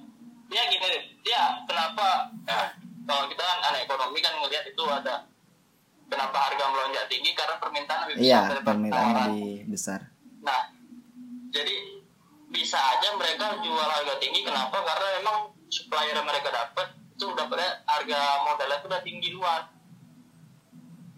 dia 0.52 0.68
gini, 0.68 0.84
Rip, 0.84 1.04
dia 1.24 1.64
kenapa? 1.64 2.36
Eh, 2.52 2.68
kalau 3.08 3.32
kita 3.32 3.40
kan 3.40 3.58
anak 3.64 3.88
ekonomi 3.88 4.20
kan 4.20 4.36
ngelihat 4.44 4.68
itu 4.68 4.84
ada 4.92 5.24
kenapa 6.12 6.36
harga 6.36 6.64
melonjak 6.68 7.08
tinggi? 7.08 7.32
Karena 7.32 7.56
permintaan 7.56 8.00
lebih 8.04 8.14
besar 8.20 8.28
iya 8.28 8.60
permintaan 8.60 9.14
lebih 9.32 9.72
besar. 9.72 10.00
Nah, 10.44 10.68
jadi 11.48 11.99
bisa 12.50 12.76
aja 12.76 13.14
mereka 13.14 13.58
jual 13.58 13.78
harga 13.80 14.14
tinggi. 14.16 14.42
Kenapa? 14.42 14.74
Karena 14.76 15.06
memang 15.16 15.36
supplier 15.66 16.18
mereka 16.20 16.50
dapat 16.50 16.86
itu 17.10 17.24
udah 17.26 17.46
pada 17.46 17.66
harga 17.86 18.18
modalnya 18.42 18.76
itu 18.76 18.86
udah 18.86 19.02
tinggi 19.02 19.28
luar. 19.30 19.60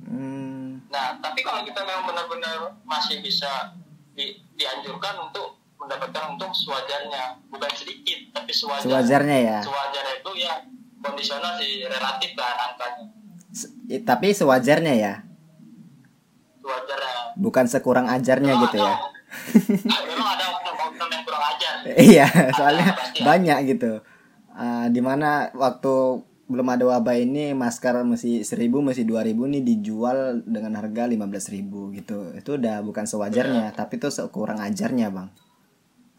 hmm, 0.02 0.88
Nah, 0.88 1.16
tapi 1.18 1.40
kalau 1.40 1.62
kita 1.62 1.80
memang 1.80 2.04
benar-benar 2.04 2.58
masih 2.82 3.18
bisa 3.18 3.72
di, 4.12 4.36
dianjurkan 4.52 5.16
untuk 5.22 5.56
mendapatkan 5.76 6.30
untung 6.30 6.52
sewajarnya, 6.52 7.40
bukan 7.48 7.70
sedikit, 7.72 8.18
tapi 8.30 8.52
sewajarnya. 8.52 8.86
sewajarnya 8.92 9.38
ya 9.40 9.58
Sewajarnya 9.60 10.14
itu 10.16 10.30
ya 10.36 10.52
kondisional 11.00 11.52
sih 11.56 11.82
relatif 11.82 12.30
kan 12.32 12.54
angkanya. 12.70 13.04
Se- 13.50 13.72
tapi 14.00 14.30
sewajarnya 14.30 14.94
ya 14.94 15.14
Sewajarnya. 16.58 17.34
bukan 17.34 17.66
sekurang 17.66 18.06
ajarnya 18.06 18.52
gitu 18.60 18.78
ada- 18.78 18.86
ya 18.86 18.94
ada 18.94 20.02
kurang 20.12 20.28
ajar. 20.28 20.71
iya 22.12 22.26
soalnya 22.54 22.96
ada. 22.96 23.22
banyak 23.24 23.58
gitu. 23.76 24.00
Ah, 24.52 24.86
di 24.92 25.00
mana 25.00 25.48
waktu 25.56 26.24
belum 26.52 26.68
ada 26.68 26.84
wabah 26.84 27.16
ini 27.16 27.56
masker 27.56 28.04
masih 28.04 28.44
seribu 28.44 28.84
masih 28.84 29.08
dua 29.08 29.24
ribu 29.24 29.48
nih 29.48 29.64
dijual 29.64 30.44
dengan 30.44 30.76
harga 30.76 31.08
lima 31.08 31.24
belas 31.28 31.48
ribu 31.48 31.92
gitu. 31.96 32.36
Itu 32.36 32.60
udah 32.60 32.84
bukan 32.84 33.08
sewajarnya 33.08 33.72
tapi 33.72 33.96
itu 33.96 34.08
sekurang 34.12 34.60
ajarnya 34.60 35.08
bang. 35.08 35.28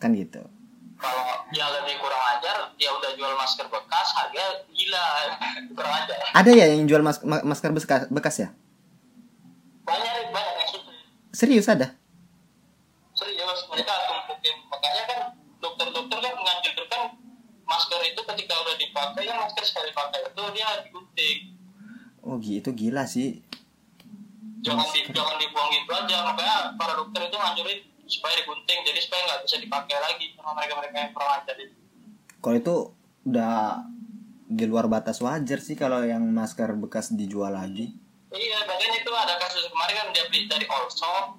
Kan 0.02 0.18
gitu. 0.18 0.42
Kalau 0.98 1.26
dia 1.54 1.68
lebih 1.70 2.00
kurang 2.02 2.24
ajar 2.38 2.74
dia 2.80 2.90
udah 2.90 3.12
jual 3.14 3.34
masker 3.38 3.68
bekas 3.70 4.08
harga 4.18 4.46
gila. 4.74 5.06
Kurang 5.78 5.94
ajar. 5.94 6.18
Ada 6.34 6.52
ya 6.54 6.66
yang 6.74 6.90
jual 6.90 7.02
mas- 7.06 7.22
ma- 7.22 7.46
masker 7.46 7.70
bekas 7.76 8.10
bekas 8.10 8.36
ya? 8.42 8.50
Banyak 9.84 10.32
banyak 10.32 10.54
yang 10.58 10.70
serius 11.34 11.66
ada 11.68 11.98
dipakai 18.94 19.26
kan 19.26 19.42
masker 19.42 19.66
sekali 19.66 19.90
pakai 19.90 20.30
itu 20.30 20.44
dia 20.54 20.70
digunting 20.86 21.38
oh 22.24 22.40
gitu 22.40 22.70
gila 22.72 23.04
sih. 23.04 23.44
Jangan 24.64 24.88
di, 24.96 25.04
jangan 25.12 25.36
dibuang 25.36 25.70
gitu 25.76 25.92
aja 25.92 26.18
makanya 26.24 26.58
para 26.80 26.96
dokter 26.96 27.28
itu 27.28 27.36
nganjurin 27.36 27.80
supaya 28.08 28.34
digunting 28.40 28.80
jadi 28.88 29.00
supaya 29.04 29.22
nggak 29.28 29.42
bisa 29.44 29.56
dipakai 29.60 29.98
lagi 30.00 30.26
sama 30.40 30.56
mereka 30.56 30.74
mereka 30.80 30.96
yang 31.04 31.12
kurang 31.12 31.32
ajar 31.44 31.56
itu. 31.60 31.76
Kalau 32.40 32.56
itu 32.56 32.76
udah 33.28 33.84
di 34.48 34.66
luar 34.68 34.88
batas 34.88 35.20
wajar 35.20 35.60
sih 35.60 35.76
kalau 35.76 36.00
yang 36.08 36.24
masker 36.32 36.80
bekas 36.80 37.12
dijual 37.12 37.52
lagi. 37.52 37.92
Iya, 38.34 38.66
bahkan 38.66 38.92
itu 38.98 39.12
ada 39.14 39.38
kasus 39.38 39.68
kemarin 39.70 39.96
kan 40.00 40.08
dia 40.16 40.26
beli 40.32 40.50
dari 40.50 40.66
Allshop, 40.66 41.38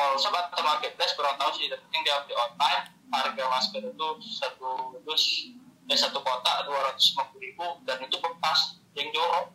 Allshop 0.00 0.32
atau 0.32 0.64
Marketplace 0.64 1.12
kurang 1.12 1.36
tahu 1.36 1.50
sih, 1.52 1.68
tapi 1.68 1.82
yang 1.92 2.02
dia 2.06 2.16
beli 2.24 2.34
online 2.40 2.84
harga 3.10 3.44
masker 3.50 3.82
itu 3.90 4.08
satu 4.22 4.96
dus 5.02 5.50
eh 5.86 5.98
satu 5.98 6.20
kotak 6.20 6.66
dua 6.66 6.90
ratus 6.90 7.14
lima 7.14 7.24
puluh 7.30 7.42
ribu 7.42 7.66
dan 7.86 7.96
itu 8.02 8.16
bekas 8.18 8.60
yang 8.92 9.08
jorok. 9.10 9.46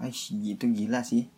Aish, 0.00 0.32
gitu 0.32 0.64
gila 0.72 1.04
sih 1.04 1.28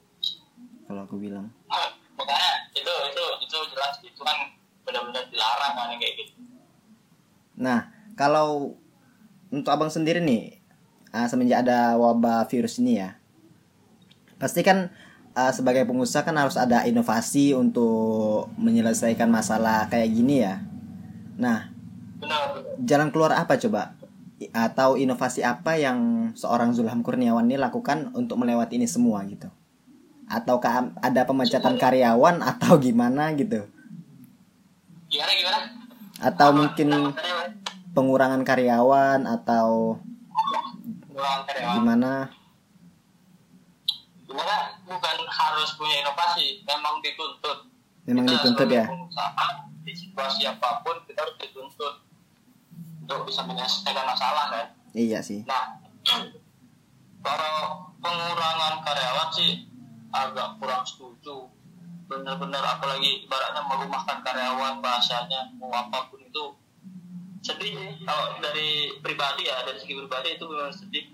kalau 0.87 1.03
aku 1.03 1.18
bilang 1.18 1.51
Nah, 1.66 1.88
makanya 2.14 2.71
itu 2.71 2.87
itu 2.87 3.25
itu 3.42 3.57
jelas 3.75 3.99
itu 4.01 4.23
kan 4.23 4.38
benar-benar 4.83 5.27
dilarang 5.27 5.73
kan 5.75 5.90
kayak 5.99 6.14
gitu. 6.14 6.33
Nah, 7.59 7.90
kalau 8.14 8.79
untuk 9.51 9.71
abang 9.71 9.90
sendiri 9.90 10.23
nih, 10.23 10.59
ah, 11.11 11.27
semenjak 11.27 11.66
ada 11.66 11.95
wabah 11.99 12.47
virus 12.47 12.79
ini 12.79 12.99
ya, 12.99 13.14
pasti 14.38 14.62
kan 14.62 14.90
ah, 15.35 15.51
sebagai 15.51 15.87
pengusaha 15.87 16.23
kan 16.23 16.35
harus 16.38 16.55
ada 16.59 16.83
inovasi 16.87 17.55
untuk 17.55 18.51
menyelesaikan 18.59 19.31
masalah 19.31 19.87
kayak 19.90 20.11
gini 20.11 20.42
ya. 20.42 20.62
Nah, 21.38 21.71
Benar 22.23 22.59
benar. 22.59 22.75
jalan 22.79 23.09
keluar 23.11 23.33
apa 23.35 23.59
coba? 23.59 23.95
Atau 24.51 24.99
inovasi 24.99 25.47
apa 25.47 25.79
yang 25.79 26.31
seorang 26.35 26.75
Zulham 26.75 27.07
Kurniawan 27.07 27.47
ini 27.47 27.55
lakukan 27.55 28.11
untuk 28.19 28.43
melewati 28.43 28.75
ini 28.81 28.91
semua 28.91 29.23
gitu? 29.31 29.47
Ataukah 30.27 30.91
ada 30.99 31.23
pemecatan 31.23 31.79
karyawan 31.79 32.43
atau 32.43 32.75
gimana 32.83 33.31
gitu? 33.39 33.69
Gimana 35.07 35.33
gimana? 35.39 35.59
Atau 36.19 36.49
Apa- 36.51 36.59
mungkin 36.59 36.89
apa 36.91 37.53
pengurangan 37.93 38.43
karyawan 38.43 39.29
atau 39.29 40.01
karyawan. 41.47 41.77
gimana? 41.79 42.13
Gimana? 44.25 44.57
Bukan 44.88 45.17
harus 45.29 45.71
punya 45.77 46.01
inovasi, 46.01 46.65
memang 46.65 47.05
dituntut. 47.05 47.69
Memang 48.09 48.25
kita 48.27 48.35
dituntut 48.40 48.69
ya. 48.73 48.85
pengusaha 48.88 49.47
di 49.83 49.93
situasi 49.95 50.43
apa 50.47 50.83
pun 50.83 50.97
kita 51.07 51.23
harus 51.23 51.37
dituntut 51.38 52.02
untuk 53.13 53.29
bisa 53.29 53.44
menyelesaikan 53.44 54.06
masalah 54.08 54.44
kan? 54.48 54.67
Iya 54.92 55.21
sih. 55.21 55.44
nah 55.44 55.81
kalau 57.27 57.56
pengurangan 58.02 58.83
karyawan 58.83 59.29
sih 59.33 59.69
agak 60.13 60.60
kurang 60.60 60.85
setuju. 60.85 61.48
Benar-benar 62.10 62.60
apalagi 62.77 63.25
ibaratnya 63.25 63.63
merumahkan 63.65 64.21
karyawan 64.21 64.85
bahasanya 64.85 65.56
mau 65.56 65.73
apa 65.73 66.13
pun 66.13 66.21
itu 66.21 66.44
sedih 67.40 67.73
sih. 67.73 67.92
Kalau 68.04 68.37
dari 68.42 69.00
pribadi 69.00 69.48
ya 69.48 69.65
dari 69.65 69.81
segi 69.81 69.96
pribadi 69.96 70.37
itu 70.37 70.44
benar 70.44 70.73
sedih. 70.75 71.04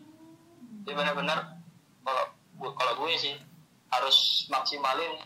Jadi 0.82 0.92
benar-benar 0.96 1.60
kalau 2.02 2.24
kalau 2.74 2.92
gue 3.04 3.14
sih 3.14 3.36
harus 3.88 4.48
maksimalin 4.50 5.22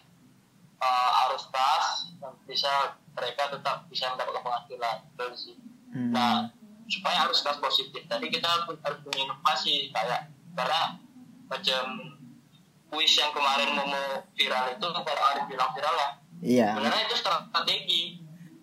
uh, 0.82 1.10
arus 1.28 1.48
kas 1.48 2.12
dan 2.20 2.36
bisa 2.44 2.98
mereka 3.16 3.48
tetap 3.54 3.88
bisa 3.88 4.12
mendapatkan 4.12 4.44
penghasilan. 4.44 4.96
Dari 5.16 5.36
sih. 5.38 5.56
Hmm. 5.92 6.12
Nah, 6.12 6.52
supaya 6.86 7.26
harus 7.26 7.40
kas 7.40 7.58
positif. 7.58 8.02
Tadi 8.06 8.26
kita 8.26 8.46
harus 8.46 8.78
harus 8.80 8.98
punya 9.02 9.24
inovasi 9.24 9.90
kayak 9.90 10.30
karena 10.52 10.98
macam 11.46 11.82
kuis 12.88 13.12
yang 13.16 13.32
kemarin 13.32 13.72
mau 13.72 13.88
viral 14.32 14.64
itu 14.70 14.86
kalau 14.86 15.22
ada 15.24 15.42
bilang 15.46 15.70
viral 15.72 15.94
ya. 15.94 16.10
Iya. 16.42 16.68
Sebenarnya 16.74 17.02
itu 17.06 17.16
strategi 17.16 18.02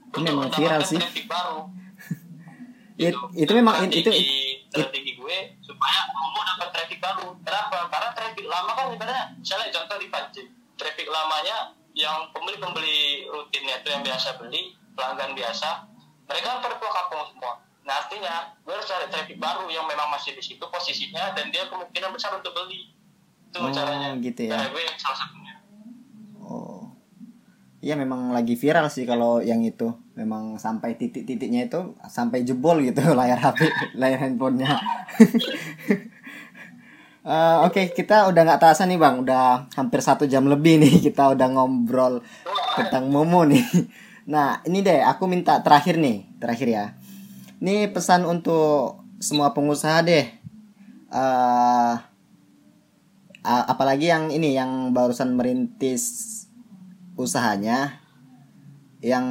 Itu 0.09 0.17
memang 0.19 0.49
viral 0.49 0.81
sih. 0.83 0.97
baru. 1.25 1.69
It- 2.99 3.15
itu 3.33 3.51
memang 3.55 3.87
it- 3.87 3.95
itu- 3.95 4.11
strategi, 4.11 4.67
strategi 4.67 5.11
gue 5.15 5.37
supaya 5.63 5.99
mau 6.11 6.43
dapat 6.43 6.69
traffic 6.75 6.99
baru. 6.99 7.31
Kenapa? 7.41 7.87
Karena 7.87 8.09
traffic 8.11 8.45
lama 8.45 8.71
kan 8.75 8.85
ibaratnya 8.91 9.23
misalnya 9.39 9.67
contoh 9.71 9.97
di 9.97 10.07
pancing. 10.11 10.49
Traffic 10.75 11.07
lamanya 11.07 11.73
yang 11.95 12.27
pembeli-pembeli 12.31 13.27
rutinnya 13.27 13.81
itu 13.81 13.87
yang 13.91 14.03
biasa 14.03 14.39
beli 14.39 14.75
pelanggan 14.95 15.31
biasa 15.35 15.89
mereka 16.29 16.61
pulang 16.61 16.93
kampung 16.93 17.25
semua 17.33 17.53
nah 17.87 18.05
artinya 18.05 18.53
gue 18.61 18.73
harus 18.75 18.85
cari 18.85 19.07
traffic 19.09 19.37
baru 19.41 19.65
yang 19.71 19.87
memang 19.89 20.11
masih 20.13 20.35
di 20.37 20.43
situ 20.43 20.61
posisinya 20.61 21.33
dan 21.33 21.49
dia 21.49 21.65
kemungkinan 21.67 22.11
besar 22.13 22.35
untuk 22.37 22.53
beli 22.53 22.93
itu 23.49 23.57
Oh, 23.57 23.73
caranya 23.73 24.13
gitu 24.21 24.45
ya. 24.45 24.61
Cara 24.61 24.69
gue 24.69 24.83
salah 25.01 25.17
satunya 25.25 25.53
Oh. 26.45 26.85
Iya 27.79 27.95
memang 27.95 28.35
lagi 28.35 28.59
viral 28.59 28.91
sih 28.91 29.07
kalau 29.07 29.39
yang 29.39 29.63
itu. 29.65 29.89
Memang 30.13 30.59
sampai 30.59 30.99
titik-titiknya 30.99 31.65
itu 31.71 31.95
sampai 32.05 32.43
jebol 32.43 32.77
gitu 32.83 33.01
layar 33.19 33.39
HP, 33.39 33.59
layar 33.97 34.19
handphonenya. 34.21 34.69
Eh, 37.19 37.57
Oke, 37.67 37.91
kita 37.91 38.31
udah 38.31 38.41
nggak 38.47 38.57
terasa 38.63 38.87
nih 38.87 38.95
bang, 38.95 39.19
udah 39.21 39.67
hampir 39.75 39.99
satu 39.99 40.23
jam 40.23 40.47
lebih 40.47 40.79
nih 40.79 40.97
kita 41.11 41.35
udah 41.35 41.47
ngobrol 41.51 42.23
tentang 42.79 43.11
Momo 43.11 43.43
nih. 43.43 43.61
Nah, 44.31 44.63
ini 44.63 44.79
deh, 44.79 45.03
aku 45.03 45.27
minta 45.27 45.59
terakhir 45.59 45.99
nih, 45.99 46.25
terakhir 46.39 46.67
ya. 46.71 46.85
Ini 47.59 47.91
pesan 47.91 48.23
untuk 48.23 49.03
semua 49.19 49.51
pengusaha 49.51 49.99
deh. 50.03 50.25
eh 51.09 51.95
a- 53.41 53.65
apalagi 53.71 54.13
yang 54.13 54.29
ini 54.29 54.53
yang 54.53 54.93
barusan 54.93 55.33
merintis 55.33 56.03
usahanya 57.17 57.97
yang 59.01 59.25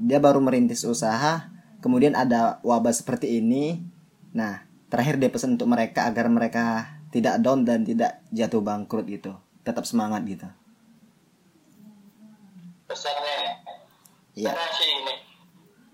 dia 0.00 0.16
baru 0.16 0.40
merintis 0.40 0.88
usaha 0.88 1.52
kemudian 1.84 2.16
ada 2.16 2.58
wabah 2.64 2.90
seperti 2.94 3.38
ini. 3.38 3.84
Nah 4.32 4.64
terakhir 4.88 5.20
dia 5.20 5.28
pesan 5.28 5.60
untuk 5.60 5.68
mereka 5.68 6.08
agar 6.08 6.32
mereka 6.32 6.88
tidak 7.12 7.38
down 7.44 7.68
dan 7.68 7.84
tidak 7.84 8.24
jatuh 8.32 8.64
bangkrut 8.64 9.04
gitu. 9.06 9.36
Tetap 9.62 9.84
semangat 9.84 10.24
gitu. 10.24 10.48
Pesannya. 12.88 13.60
Iya. 14.38 14.54
karena 14.54 14.70
sih 14.72 14.88
ini 14.88 15.27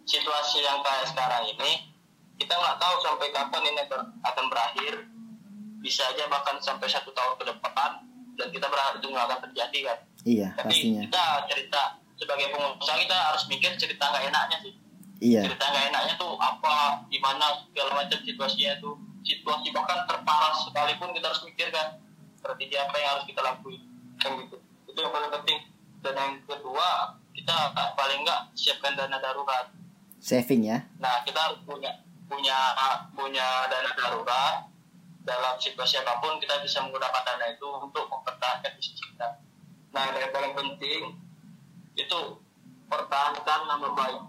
situasi 0.04 0.60
yang 0.60 0.84
kayak 0.84 1.08
sekarang 1.08 1.44
ini 1.48 1.92
kita 2.36 2.52
nggak 2.52 2.76
tahu 2.80 2.94
sampai 3.00 3.28
kapan 3.32 3.62
ini 3.68 3.80
akan 4.24 4.44
berakhir. 4.52 4.94
Bisa 5.84 6.00
aja 6.08 6.24
bahkan 6.32 6.56
sampai 6.64 6.88
satu 6.88 7.12
tahun 7.12 7.36
ke 7.36 7.44
depan 7.44 7.90
dan 8.40 8.48
kita 8.48 8.66
berharap 8.68 8.96
itu 9.00 9.06
nggak 9.12 9.26
akan 9.28 9.40
terjadi 9.50 9.78
kan. 9.92 9.98
Iya 10.24 10.48
tapi 10.56 10.72
pastinya. 10.72 11.00
kita 11.04 11.24
cerita 11.52 11.82
sebagai 12.16 12.46
pengusaha 12.56 12.96
kita 12.96 13.16
harus 13.16 13.42
mikir 13.52 13.70
cerita 13.76 14.04
nggak 14.08 14.24
enaknya 14.32 14.56
sih. 14.64 14.74
Iya. 15.20 15.40
Cerita 15.48 15.64
nggak 15.68 15.84
enaknya 15.92 16.14
tuh 16.16 16.32
apa 16.40 17.04
gimana 17.12 17.46
segala 17.68 17.90
macam 18.04 18.18
situasinya 18.24 18.74
tuh. 18.80 18.94
Situasi 19.24 19.72
bahkan 19.72 20.04
terparah 20.04 20.52
sekalipun 20.64 21.12
kita 21.16 21.26
harus 21.32 21.42
mikir 21.44 21.68
kan. 21.72 22.00
Strategi 22.40 22.76
apa 22.76 22.96
yang 23.00 23.10
harus 23.16 23.24
kita 23.28 23.40
lakuin 23.40 23.82
kan 24.20 24.30
gitu. 24.40 24.56
Itu 24.88 24.98
yang 25.00 25.12
paling 25.12 25.32
penting. 25.32 25.58
Dan 26.00 26.12
yang 26.16 26.32
kedua 26.44 27.16
kita 27.36 27.56
paling 27.96 28.24
nggak 28.24 28.40
siapkan 28.56 28.96
dana 28.96 29.20
darurat 29.20 29.68
saving 30.24 30.64
ya 30.64 30.88
nah 30.96 31.20
kita 31.28 31.36
harus 31.36 31.60
punya 31.68 32.00
punya 32.24 32.56
punya 33.12 33.68
dana 33.68 33.92
darurat 33.92 34.72
dalam 35.24 35.54
situasi 35.60 36.00
apa 36.00 36.24
pun 36.24 36.40
kita 36.40 36.64
bisa 36.64 36.80
menggunakan 36.80 37.20
dana 37.20 37.52
itu 37.52 37.68
untuk 37.68 38.08
mempertahankan 38.08 38.72
bisnis 38.80 39.04
kita 39.04 39.44
nah 39.92 40.08
yang 40.16 40.32
paling 40.32 40.56
penting 40.56 41.20
itu 41.94 42.20
pertahankan 42.88 43.60
nama 43.68 43.88
baik 43.92 44.20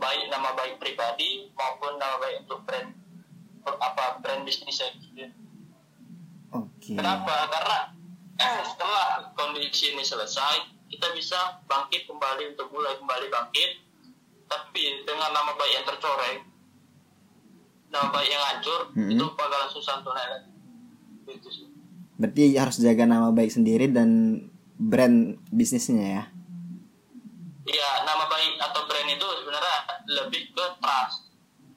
baik 0.00 0.24
nama 0.32 0.50
baik 0.56 0.74
pribadi 0.80 1.52
maupun 1.52 2.00
nama 2.00 2.16
baik 2.18 2.48
untuk 2.48 2.64
brand 2.66 2.90
per- 3.62 3.80
apa 3.80 4.18
brand 4.20 4.42
bisnis 4.42 4.82
gitu. 4.82 5.30
oke 6.52 6.92
Kenapa? 6.92 7.48
Karena 7.48 7.78
eh, 8.38 8.60
setelah 8.66 9.32
kondisi 9.38 9.94
ini 9.94 10.02
selesai, 10.02 10.68
kita 10.90 11.14
bisa 11.14 11.64
bangkit 11.70 12.04
kembali 12.10 12.54
untuk 12.54 12.68
mulai 12.74 12.98
kembali 12.98 13.26
bangkit. 13.30 13.83
Tapi 14.44 14.82
dengan 15.02 15.30
nama 15.30 15.52
baik 15.52 15.72
yang 15.72 15.84
tercoreng, 15.84 16.38
nama 17.88 18.08
baik 18.08 18.28
yang 18.28 18.44
hancur, 18.44 18.80
Mhm. 18.92 19.10
itu 19.10 19.24
bakalan 19.32 19.68
susah 19.68 19.94
untuk 19.98 20.12
naik 20.12 20.30
lagi. 20.30 20.50
Gitu 21.26 21.48
sih. 21.50 21.66
berarti 22.14 22.54
harus 22.54 22.78
jaga 22.78 23.04
nama 23.04 23.28
baik 23.28 23.50
sendiri 23.50 23.88
dan 23.88 24.38
brand 24.76 25.34
bisnisnya 25.48 26.06
ya 26.14 26.24
Iya, 27.64 27.88
nama 28.02 28.24
baik 28.24 28.54
atau 28.60 28.84
brand 28.84 29.08
itu 29.08 29.26
sebenarnya 29.34 29.76
lebih 30.06 30.52
ke 30.52 30.64
trust, 30.78 31.32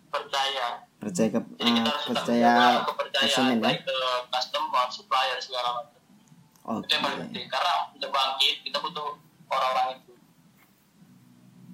percaya. 0.08 0.84
percaya 0.98 1.30
ke 1.32 1.40
Jadi 1.54 1.72
kita 1.72 1.82
eh, 1.82 1.90
harus 1.90 2.06
percaya 2.06 2.52
kepercayaan 2.84 3.24
konsumen 3.24 3.56
ya 3.56 3.64
baik 3.64 3.82
ke 3.82 3.98
customer, 4.30 4.86
supplier 4.90 5.38
segala 5.40 5.70
macam. 5.74 6.00
oke 6.70 6.84
Itu 6.84 6.92
yang 6.92 7.02
paling 7.02 7.20
penting. 7.26 7.46
Karena 7.48 7.74
untuk 7.90 8.10
bangkit, 8.12 8.56
kita 8.62 8.78
butuh 8.78 9.08
orang-orang 9.48 9.88
itu. 9.96 10.07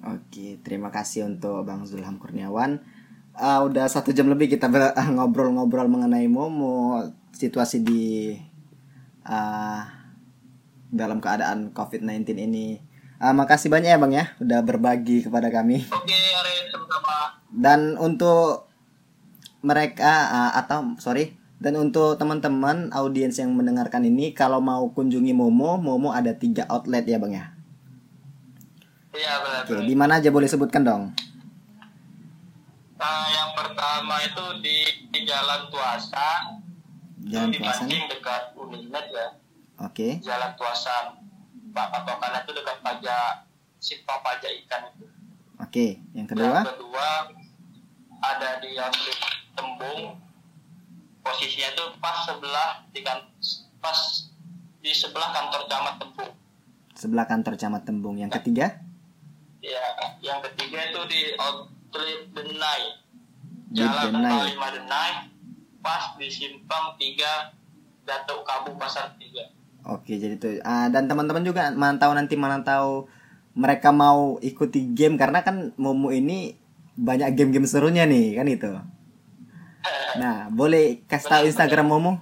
Oke, 0.04 0.60
terima 0.68 0.92
kasih 0.92 1.24
untuk 1.24 1.64
Bang 1.64 1.88
Zulham 1.88 2.20
Kurniawan. 2.20 2.84
Ah, 3.32 3.64
udah 3.64 3.88
satu 3.88 4.12
jam 4.12 4.28
lebih 4.28 4.52
kita 4.52 4.68
ah, 4.68 5.08
ngobrol-ngobrol 5.16 5.88
mengenai 5.88 6.28
Momo, 6.28 7.00
situasi 7.32 7.88
di 7.88 8.36
ah, 9.24 9.88
dalam 10.92 11.24
keadaan 11.24 11.72
COVID-19 11.72 12.36
ini. 12.36 12.84
Ah, 13.16 13.32
makasih 13.32 13.72
banyak 13.72 13.96
ya 13.96 13.98
Bang 13.98 14.12
ya, 14.12 14.36
udah 14.44 14.60
berbagi 14.68 15.24
kepada 15.24 15.48
kami. 15.48 15.88
Oke, 15.88 16.20
sama-sama. 16.68 17.40
Dan 17.48 17.96
untuk 17.96 18.68
mereka 19.64 20.28
ah, 20.28 20.52
atau 20.60 21.00
sorry, 21.00 21.40
dan 21.64 21.80
untuk 21.80 22.20
teman-teman 22.20 22.92
audiens 22.92 23.40
yang 23.40 23.56
mendengarkan 23.56 24.04
ini, 24.04 24.36
kalau 24.36 24.60
mau 24.60 24.92
kunjungi 24.92 25.32
Momo, 25.32 25.80
Momo 25.80 26.12
ada 26.12 26.36
tiga 26.36 26.68
outlet 26.68 27.08
ya 27.08 27.24
Bang 27.24 27.32
ya. 27.32 27.56
Iya, 29.14 29.34
benar. 29.46 29.62
Oke, 29.64 29.76
di 29.86 29.96
mana 29.96 30.18
aja 30.18 30.30
boleh 30.34 30.50
sebutkan 30.50 30.82
dong? 30.82 31.14
Nah, 32.98 33.26
yang 33.30 33.52
pertama 33.54 34.16
itu 34.26 34.46
di, 34.66 34.78
di 35.12 35.20
Jalan 35.28 35.70
Tuasan, 35.70 36.62
Jalan 37.30 37.52
itu 37.52 37.54
di 37.54 37.58
Tuasan. 37.62 37.86
Mancing 37.86 38.04
dekat 38.10 38.44
Unimed 38.58 39.08
ya. 39.14 39.28
Oke. 39.86 40.18
Jalan 40.24 40.52
Tuasan, 40.58 41.06
Pak 41.74 41.88
patokannya 41.90 42.42
itu 42.46 42.52
dekat 42.54 42.78
pajak 42.82 43.46
simpang 43.78 44.22
pajak 44.24 44.52
ikan 44.66 44.82
itu. 44.96 45.06
Oke, 45.60 46.00
yang 46.16 46.26
kedua. 46.26 46.64
Yang 46.64 46.72
kedua 46.80 47.08
ada 48.24 48.50
di 48.64 48.72
outlet 48.80 49.20
Tembung, 49.54 50.18
posisinya 51.22 51.70
itu 51.76 51.86
pas 52.02 52.26
sebelah 52.26 52.82
di 52.90 53.06
kan, 53.06 53.22
pas 53.78 54.00
di 54.82 54.90
sebelah 54.90 55.30
kantor 55.30 55.70
camat 55.70 55.96
Tembung. 56.02 56.32
sebelah 56.94 57.28
kantor 57.28 57.54
Camat 57.60 57.84
Tembung. 57.84 58.16
Yang 58.16 58.40
ketiga, 58.40 58.80
Ya, 59.64 59.80
yang 60.20 60.44
ketiga 60.44 60.92
itu 60.92 61.02
di 61.08 61.22
outlet 61.40 62.28
Denai. 62.36 63.00
Jalan 63.72 64.12
Denai. 64.12 64.60
5 64.60 64.76
Denai, 64.76 65.12
pas 65.80 66.12
di 66.20 66.28
simpang 66.28 67.00
3 67.00 67.56
Datuk 68.04 68.44
Kabu 68.44 68.76
Pasar 68.76 69.16
3. 69.16 69.88
oke 69.88 70.12
jadi 70.12 70.36
itu. 70.36 70.60
Ah, 70.68 70.92
dan 70.92 71.08
teman-teman 71.08 71.44
juga 71.44 71.72
mantau 71.72 72.12
nanti 72.12 72.36
mantau 72.36 73.08
mereka 73.56 73.96
mau 73.96 74.40
ikuti 74.44 74.92
game 74.92 75.16
karena 75.16 75.44
kan 75.44 75.72
Momo 75.80 76.12
ini 76.12 76.56
banyak 77.00 77.32
game-game 77.36 77.68
serunya 77.68 78.04
nih 78.04 78.36
kan 78.36 78.48
itu. 78.52 78.72
Nah, 80.14 80.46
boleh 80.54 81.02
kasih 81.10 81.26
tahu 81.26 81.44
Instagram 81.50 81.90
Momo? 81.90 82.22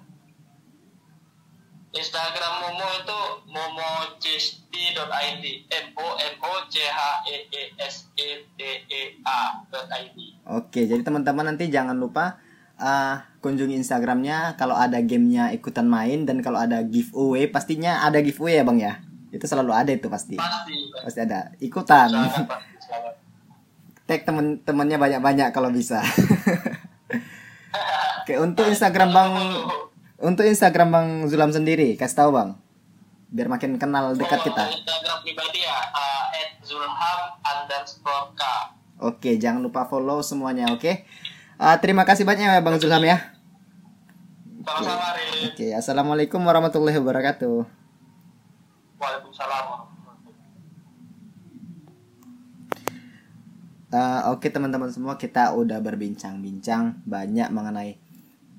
Instagram 1.91 2.53
Momo 2.63 2.87
itu 3.03 3.19
momochesti.id 3.51 5.43
M 5.67 5.87
O 5.99 6.07
M 6.15 6.35
O 6.39 6.53
C 6.71 6.79
H 6.87 6.99
E 7.27 7.37
E 7.51 7.61
S 7.75 8.07
E 8.15 8.47
T 8.55 8.59
E 8.87 9.01
A 9.27 9.59
.id 9.99 10.17
Oke, 10.47 10.87
jadi 10.87 11.03
teman-teman 11.03 11.51
nanti 11.51 11.67
jangan 11.67 11.99
lupa 11.99 12.39
ah, 12.79 13.27
kunjungi 13.43 13.75
Instagramnya 13.75 14.55
kalau 14.55 14.79
ada 14.79 15.03
gamenya 15.03 15.51
ikutan 15.51 15.83
main 15.83 16.23
dan 16.23 16.39
kalau 16.39 16.63
ada 16.63 16.79
giveaway 16.87 17.51
pastinya 17.51 18.07
ada 18.07 18.23
giveaway 18.23 18.59
ya 18.59 18.63
bang 18.63 18.79
ya. 18.79 18.93
Itu 19.35 19.43
selalu 19.47 19.71
ada 19.75 19.91
itu 19.91 20.07
pasti. 20.07 20.39
pasti 20.39 20.75
Pasti 20.95 21.19
ada 21.19 21.51
ikutan. 21.59 22.07
sangat. 22.07 23.19
tag 24.07 24.23
temen-temennya 24.27 24.95
banyak-banyak 24.95 25.49
kalau 25.51 25.71
bisa. 25.71 25.99
Oke, 28.23 28.37
untuk 28.39 28.67
Instagram 28.67 29.09
Bang 29.11 29.31
untuk 30.21 30.45
Instagram 30.45 30.89
Bang 30.93 31.07
Zulam 31.27 31.49
sendiri, 31.49 31.97
kasih 31.97 32.17
tahu 32.25 32.29
Bang. 32.37 32.49
Biar 33.31 33.47
makin 33.47 33.79
kenal 33.79 34.13
dekat 34.13 34.39
Oh, 34.41 34.45
kita. 34.47 34.63
Instagram 34.69 35.17
pribadi 35.23 35.63
ya 35.63 35.77
uh, 35.91 36.21
Oke, 39.01 39.41
jangan 39.41 39.65
lupa 39.65 39.89
follow 39.89 40.21
semuanya, 40.21 40.69
oke? 40.69 41.09
Ah, 41.57 41.73
terima 41.81 42.05
kasih 42.05 42.21
banyak 42.21 42.45
ya 42.45 42.61
Bang 42.61 42.77
Zulham 42.77 43.01
ya. 43.01 43.33
sama-sama 44.61 45.17
Rin 45.17 45.49
Oke, 45.49 45.73
Assalamualaikum 45.73 46.37
warahmatullahi 46.37 47.01
wabarakatuh. 47.01 47.65
Waalaikumsalam 49.01 49.65
Ah, 53.91 54.31
oke 54.31 54.47
teman-teman 54.47 54.87
semua, 54.87 55.19
kita 55.19 55.51
udah 55.51 55.83
berbincang-bincang 55.83 57.03
banyak 57.03 57.51
mengenai 57.51 57.99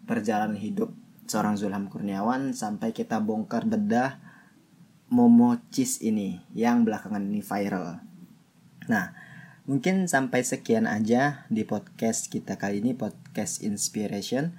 perjalanan 0.04 0.60
hidup 0.60 0.92
seorang 1.32 1.56
Zulham 1.56 1.88
Kurniawan 1.88 2.52
sampai 2.52 2.92
kita 2.92 3.16
bongkar 3.24 3.64
bedah 3.64 4.20
Momo 5.08 5.56
Cheese 5.72 6.04
ini 6.04 6.44
yang 6.52 6.84
belakangan 6.84 7.24
ini 7.24 7.40
viral. 7.40 8.04
Nah, 8.92 9.16
Mungkin 9.62 10.10
sampai 10.10 10.42
sekian 10.42 10.90
aja 10.90 11.46
di 11.46 11.62
podcast 11.62 12.26
kita 12.26 12.58
kali 12.58 12.82
ini 12.82 12.98
podcast 12.98 13.62
inspiration. 13.62 14.58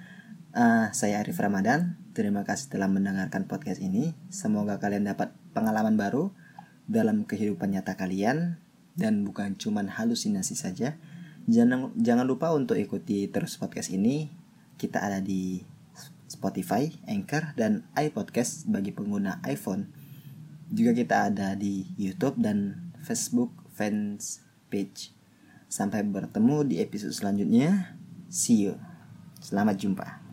Uh, 0.56 0.88
saya 0.96 1.20
Arif 1.20 1.36
Ramadan. 1.36 2.00
Terima 2.16 2.40
kasih 2.40 2.72
telah 2.72 2.88
mendengarkan 2.88 3.44
podcast 3.44 3.84
ini. 3.84 4.16
Semoga 4.32 4.80
kalian 4.80 5.04
dapat 5.04 5.36
pengalaman 5.52 6.00
baru 6.00 6.32
dalam 6.88 7.28
kehidupan 7.28 7.76
nyata 7.76 8.00
kalian 8.00 8.56
dan 8.96 9.28
bukan 9.28 9.60
cuma 9.60 9.84
halusinasi 9.84 10.56
saja. 10.56 10.96
Jangan 11.52 11.92
jangan 12.00 12.24
lupa 12.24 12.56
untuk 12.56 12.80
ikuti 12.80 13.28
terus 13.28 13.60
podcast 13.60 13.92
ini. 13.92 14.32
Kita 14.80 15.04
ada 15.04 15.20
di 15.20 15.60
Spotify, 16.44 16.92
Anchor, 17.08 17.56
dan 17.56 17.88
iPodcast 17.96 18.68
bagi 18.68 18.92
pengguna 18.92 19.40
iPhone. 19.48 19.88
Juga 20.68 20.92
kita 20.92 21.32
ada 21.32 21.56
di 21.56 21.88
YouTube 21.96 22.36
dan 22.36 22.92
Facebook 23.00 23.48
fans 23.72 24.44
page. 24.68 25.16
Sampai 25.72 26.04
bertemu 26.04 26.68
di 26.68 26.84
episode 26.84 27.16
selanjutnya. 27.16 27.96
See 28.28 28.68
you. 28.68 28.76
Selamat 29.40 29.80
jumpa. 29.80 30.23